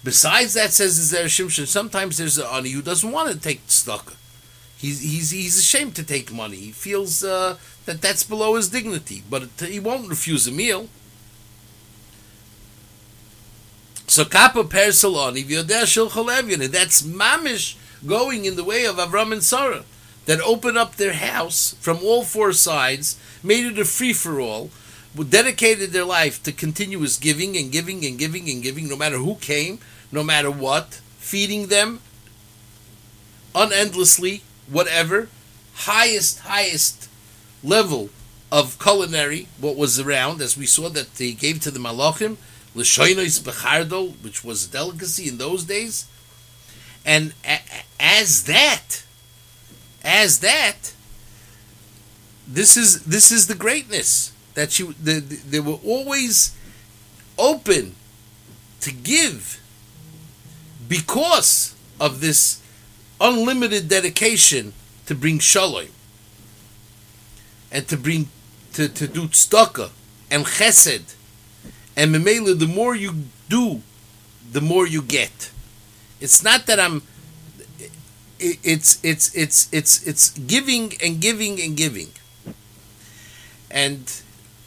Besides 0.05 0.55
that, 0.55 0.73
says 0.73 1.11
the 1.11 1.19
Shimshon, 1.19 1.67
sometimes 1.67 2.19
there's 2.19 2.39
an 2.39 2.47
ani 2.47 2.71
who 2.71 2.83
doesn't 2.83 3.11
want 3.11 3.33
to 3.33 3.39
take 3.39 3.67
tzedakah. 3.67 4.17
He's, 4.77 5.01
he's, 5.01 5.31
he's 5.31 5.59
ashamed 5.59 5.95
to 5.97 6.03
take 6.03 6.33
money. 6.33 6.57
He 6.57 6.73
feels 6.73 7.23
uh, 7.23 7.57
that 7.87 8.03
that's 8.03 8.25
below 8.25 8.57
his 8.57 8.69
dignity, 8.69 9.23
but 9.31 9.45
he 9.61 9.79
won't 9.79 10.09
refuse 10.09 10.47
a 10.49 10.53
meal. 10.53 10.89
So 14.09 14.25
kappa 14.25 14.65
persaloni 14.65 15.45
v'yodeh 15.45 15.85
shil 15.85 16.73
That's 16.73 17.03
mamish 17.03 17.77
going 18.05 18.45
in 18.45 18.57
the 18.57 18.65
way 18.65 18.85
of 18.85 18.97
Avram 18.97 19.33
and 19.33 19.43
Sarah 19.43 19.85
that 20.27 20.41
opened 20.41 20.79
up 20.79 20.97
their 20.97 21.15
house 21.15 21.75
from 21.81 21.99
all 22.03 22.23
four 22.25 22.53
sides, 22.53 23.19
made 23.43 23.65
it 23.65 23.79
a 23.79 23.85
free 23.85 24.13
for 24.13 24.41
all, 24.41 24.71
dedicated 25.15 25.91
their 25.91 26.05
life 26.05 26.43
to 26.43 26.53
continuous 26.53 27.19
giving 27.19 27.57
and 27.57 27.71
giving 27.71 28.05
and 28.05 28.19
giving 28.19 28.49
and 28.49 28.63
giving, 28.63 28.89
no 28.89 28.97
matter 28.97 29.19
who 29.19 29.35
came, 29.37 29.79
no 30.11 30.23
matter 30.23 30.51
what, 30.51 31.01
feeding 31.19 31.67
them 31.67 32.01
unendlessly, 33.55 34.43
whatever, 34.69 35.29
highest, 35.75 36.41
highest 36.41 37.09
level 37.63 38.09
of 38.51 38.79
culinary, 38.79 39.49
what 39.61 39.77
was 39.77 40.01
around, 40.01 40.41
as 40.41 40.57
we 40.57 40.67
saw 40.67 40.89
that 40.89 41.15
they 41.15 41.33
gave 41.33 41.61
to 41.61 41.71
the 41.71 41.79
Malachim, 41.79 42.37
L'shoinois 42.75 43.41
Bechardol, 43.41 44.23
which 44.23 44.43
was 44.43 44.67
a 44.67 44.71
delicacy 44.71 45.29
in 45.29 45.39
those 45.39 45.65
days. 45.65 46.07
And 47.05 47.35
as 48.01 48.45
that, 48.45 49.03
as 50.05 50.41
that, 50.41 50.93
this 52.47 52.77
is 52.77 53.05
this 53.05 53.31
is 53.31 53.47
the 53.47 53.55
greatness 53.55 54.32
that 54.55 54.79
you 54.79 54.95
the, 54.95 55.21
the, 55.21 55.37
they 55.37 55.61
were 55.61 55.79
always 55.85 56.57
open 57.39 57.95
to 58.81 58.93
give 58.93 59.61
because 60.89 61.75
of 62.01 62.21
this 62.21 62.61
unlimited 63.21 63.89
dedication 63.89 64.73
to 65.07 65.15
bring 65.15 65.39
shalom 65.39 65.87
and 67.71 67.87
to 67.89 67.97
bring 67.97 68.29
to, 68.75 68.89
to 68.89 69.07
do 69.07 69.29
tzedakah 69.29 69.91
and 70.31 70.45
chesed. 70.45 71.15
And 71.97 72.15
memela 72.15 72.59
the 72.59 72.67
more 72.67 72.95
you 72.95 73.25
do 73.49 73.83
the 74.51 74.61
more 74.61 74.87
you 74.87 75.03
get. 75.03 75.51
It's 76.21 76.43
not 76.43 76.67
that 76.67 76.79
i'm 76.81 77.03
it's 78.39 78.99
it's 79.05 79.35
it's 79.35 79.69
it's 79.73 80.07
it's 80.07 80.31
giving 80.31 80.93
and 81.03 81.21
giving 81.21 81.61
and 81.61 81.77
giving. 81.77 82.11
And 83.71 84.11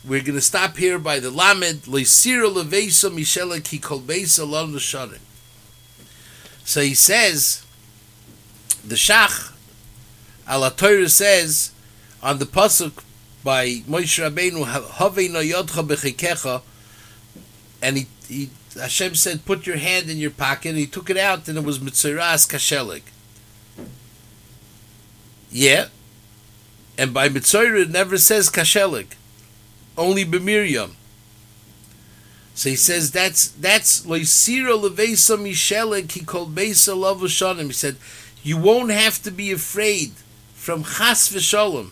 we're 0.07 0.21
going 0.21 0.35
to 0.35 0.41
stop 0.41 0.77
here 0.77 0.99
by 0.99 1.19
the 1.19 1.31
lamed 1.31 1.83
leisira 1.83 2.51
levesa 2.51 3.09
mishela 3.09 3.63
ki 3.63 3.79
kolbeisa 3.79 4.47
lon 4.47 4.77
so 6.63 6.81
he 6.81 6.93
says 6.93 7.65
the 8.83 8.95
Shach 8.95 9.51
Al 10.47 10.69
Torah 10.71 11.09
says 11.09 11.71
on 12.21 12.39
the 12.39 12.45
pasuk 12.45 13.03
by 13.43 13.67
Moshe 13.87 14.19
Rabbeinu 14.23 14.65
Haveina 14.65 15.47
Yodcha 15.47 15.87
Bechikecha 15.87 16.61
and 17.81 17.97
he, 17.97 18.07
he 18.27 18.49
Hashem 18.79 19.15
said, 19.15 19.45
"Put 19.45 19.67
your 19.67 19.77
hand 19.77 20.09
in 20.09 20.17
your 20.17 20.31
pocket." 20.31 20.69
And 20.69 20.77
he 20.77 20.85
took 20.85 21.09
it 21.09 21.17
out, 21.17 21.47
and 21.47 21.57
it 21.57 21.63
was 21.63 21.79
mitziras 21.79 22.47
kashelik. 22.47 23.03
Yeah, 25.51 25.87
and 26.97 27.13
by 27.13 27.29
mitzvah 27.29 27.81
it 27.81 27.89
never 27.89 28.17
says 28.17 28.49
kashelik, 28.49 29.13
only 29.97 30.25
b'miriam. 30.25 30.91
So 32.53 32.69
he 32.69 32.75
says 32.75 33.11
that's 33.11 33.49
that's 33.49 34.05
loisira 34.05 34.79
levesa 34.79 35.37
mishelik. 35.37 36.11
He 36.11 36.21
called 36.21 36.55
besa 36.55 36.95
lavushanim. 36.95 37.67
He 37.67 37.73
said 37.73 37.97
you 38.43 38.57
won't 38.57 38.91
have 38.91 39.21
to 39.23 39.31
be 39.31 39.51
afraid 39.51 40.11
from 40.53 40.83
chas 40.83 41.29
v'shalom, 41.29 41.91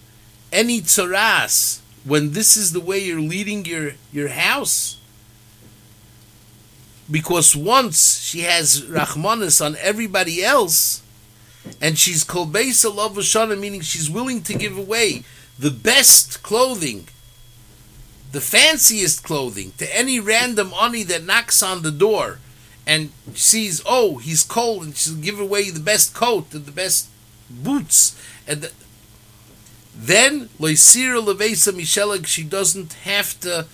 any 0.52 0.82
tzaras 0.82 1.80
when 2.06 2.32
this 2.32 2.58
is 2.58 2.74
the 2.74 2.80
way 2.80 3.00
you're 3.00 3.20
leading 3.20 3.66
your 3.66 3.94
your 4.12 4.30
house 4.30 4.98
because 7.10 7.56
once 7.56 8.20
she 8.22 8.42
has 8.42 8.82
rachmanis 8.82 9.64
on 9.64 9.76
everybody 9.80 10.44
else, 10.44 11.02
and 11.82 11.98
she's 11.98 12.24
kolbeisa 12.24 12.94
love 12.94 13.14
shana, 13.18 13.60
meaning 13.60 13.82
she's 13.82 14.10
willing 14.10 14.42
to 14.44 14.54
give 14.54 14.78
away 14.78 15.24
the 15.60 15.72
best 15.72 16.44
clothing, 16.44 17.08
the 18.34 18.42
fanciest 18.42 19.24
clothing, 19.24 19.72
to 19.78 19.96
any 19.96 20.20
random 20.20 20.74
ani 20.74 21.04
that 21.04 21.24
knocks 21.24 21.64
on 21.64 21.84
the 21.84 21.92
door 21.92 22.40
and 22.86 23.12
sees, 23.34 23.82
oh, 23.86 24.18
he's 24.18 24.44
cold, 24.44 24.84
and 24.84 24.98
she'll 24.98 25.16
give 25.16 25.40
away 25.40 25.70
the 25.70 25.80
best 25.80 26.14
coat 26.14 26.54
and 26.54 26.66
the 26.66 26.72
best 26.72 27.08
boots, 27.50 28.20
and 28.48 28.62
the, 28.62 28.72
then 29.96 30.50
loisira 30.60 31.24
levesa 31.24 31.72
mishelag, 31.72 32.26
she 32.26 32.44
doesn't 32.44 32.94
have 33.06 33.40
to 33.40 33.68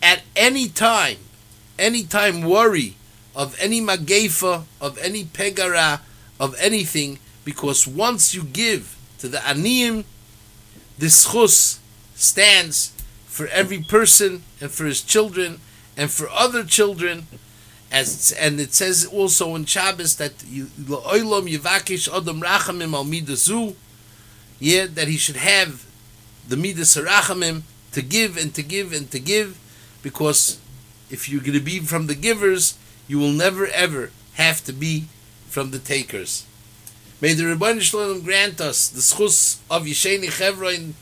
at 0.00 0.22
any 0.36 0.68
time 0.68 1.18
any 1.78 2.04
time 2.04 2.42
worry 2.42 2.94
of 3.34 3.56
any 3.58 3.80
magefa, 3.80 4.64
of 4.80 4.96
any 4.98 5.24
pegara, 5.24 6.00
of 6.38 6.54
anything, 6.58 7.18
because 7.44 7.86
once 7.86 8.34
you 8.34 8.44
give 8.44 8.96
to 9.18 9.26
the 9.26 9.38
aniyim, 9.38 10.04
this 10.98 11.32
chus 11.32 11.80
stands 12.14 12.91
for 13.32 13.46
every 13.46 13.78
person 13.78 14.42
and 14.60 14.70
for 14.70 14.84
his 14.84 15.00
children 15.00 15.58
and 15.96 16.10
for 16.10 16.28
other 16.30 16.62
children. 16.64 17.26
As 17.90 18.30
and 18.38 18.60
it 18.60 18.74
says 18.74 19.06
also 19.06 19.54
in 19.54 19.64
Shabbos 19.64 20.16
that 20.16 20.36
oilam 20.38 21.48
yivakish 21.48 22.14
adam 22.14 22.42
rachamim 22.42 22.92
al 22.92 23.06
midazu, 23.06 23.74
yeah, 24.60 24.86
that 24.86 25.08
he 25.08 25.16
should 25.16 25.36
have 25.36 25.86
the 26.46 26.58
midas 26.58 26.94
rachamim 26.96 27.62
to 27.92 28.02
give 28.02 28.36
and 28.36 28.54
to 28.54 28.62
give 28.62 28.92
and 28.92 29.10
to 29.10 29.18
give, 29.18 29.58
because 30.02 30.58
if 31.10 31.28
you're 31.28 31.40
going 31.40 31.54
to 31.54 31.60
be 31.60 31.80
from 31.80 32.06
the 32.08 32.14
givers, 32.14 32.76
you 33.08 33.18
will 33.18 33.32
never 33.32 33.66
ever 33.66 34.10
have 34.34 34.62
to 34.64 34.72
be 34.74 35.06
from 35.48 35.70
the 35.70 35.78
takers. 35.78 36.44
May 37.22 37.32
the 37.32 37.44
Ribbono 37.44 37.80
Shel 37.80 38.00
Olam 38.00 38.24
grant 38.24 38.60
us 38.60 38.88
the 38.88 39.00
schus 39.00 39.58
of 39.70 39.84
Yesheni 39.84 40.30
Chevron. 40.30 40.94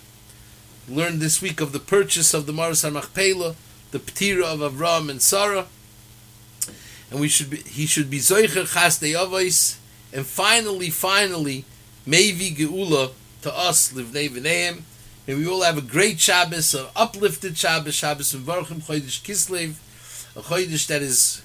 Learned 0.89 1.21
this 1.21 1.41
week 1.41 1.61
of 1.61 1.73
the 1.73 1.79
purchase 1.79 2.35
of 2.35 2.47
the 2.47 2.53
Maras 2.53 2.85
Machpelah, 2.85 3.55
the 3.91 3.99
Ptira 3.99 4.45
of 4.45 4.61
Avram 4.61 5.11
and 5.11 5.23
Sarah, 5.23 5.67
and 7.11 7.21
we 7.21 7.29
should 7.29 7.51
be, 7.51 7.59
he 7.59 7.87
should 7.87 8.11
be 8.11 8.19
Zoicher 8.19 8.73
Chas 8.73 8.99
Avos, 8.99 9.77
and 10.13 10.27
finally, 10.27 10.91
finally, 10.91 11.65
Mevi 12.07 12.55
Geula 12.57 13.13
to 13.43 13.57
us 13.57 13.93
Livnei 13.93 14.29
V'neim. 14.29 14.83
May 15.27 15.35
we 15.35 15.47
all 15.47 15.63
have 15.63 15.79
a 15.79 15.83
great 15.83 16.19
Shabbos, 16.19 16.75
an 16.75 16.87
uplifted 16.97 17.57
Shabbos, 17.57 17.95
Shabbos 17.95 18.35
and 18.35 18.47
Baruchim 18.47 18.83
Chodesh 18.83 19.23
Kislev 19.23 19.77
a 20.37 20.41
chodesh 20.41 20.87
that 20.87 21.03
is 21.03 21.43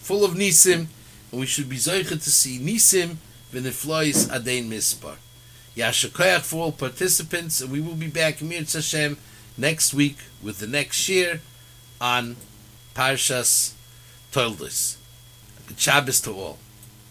full 0.00 0.24
of 0.24 0.32
nisim, 0.32 0.86
and 1.30 1.40
we 1.40 1.46
should 1.46 1.68
be 1.68 1.76
zoichet 1.76 2.22
to 2.22 2.30
see 2.30 2.58
nisim 2.58 3.16
v'neflois 3.52 4.28
adein 4.28 4.68
mispar. 4.68 5.16
Yashakoyach 5.76 6.42
for 6.42 6.64
all 6.64 6.72
participants, 6.72 7.60
and 7.60 7.70
we 7.70 7.80
will 7.80 7.94
be 7.94 8.06
back 8.06 8.40
in 8.40 8.48
Mir 8.48 8.64
Hashem 8.64 9.16
next 9.56 9.92
week 9.92 10.18
with 10.42 10.58
the 10.58 10.66
next 10.66 11.08
year 11.08 11.40
on 12.00 12.36
Parshas 12.94 13.72
Toldos. 14.32 14.96
Good 15.66 15.80
Shabbos 15.80 16.20
to 16.22 16.32
all. 16.32 16.58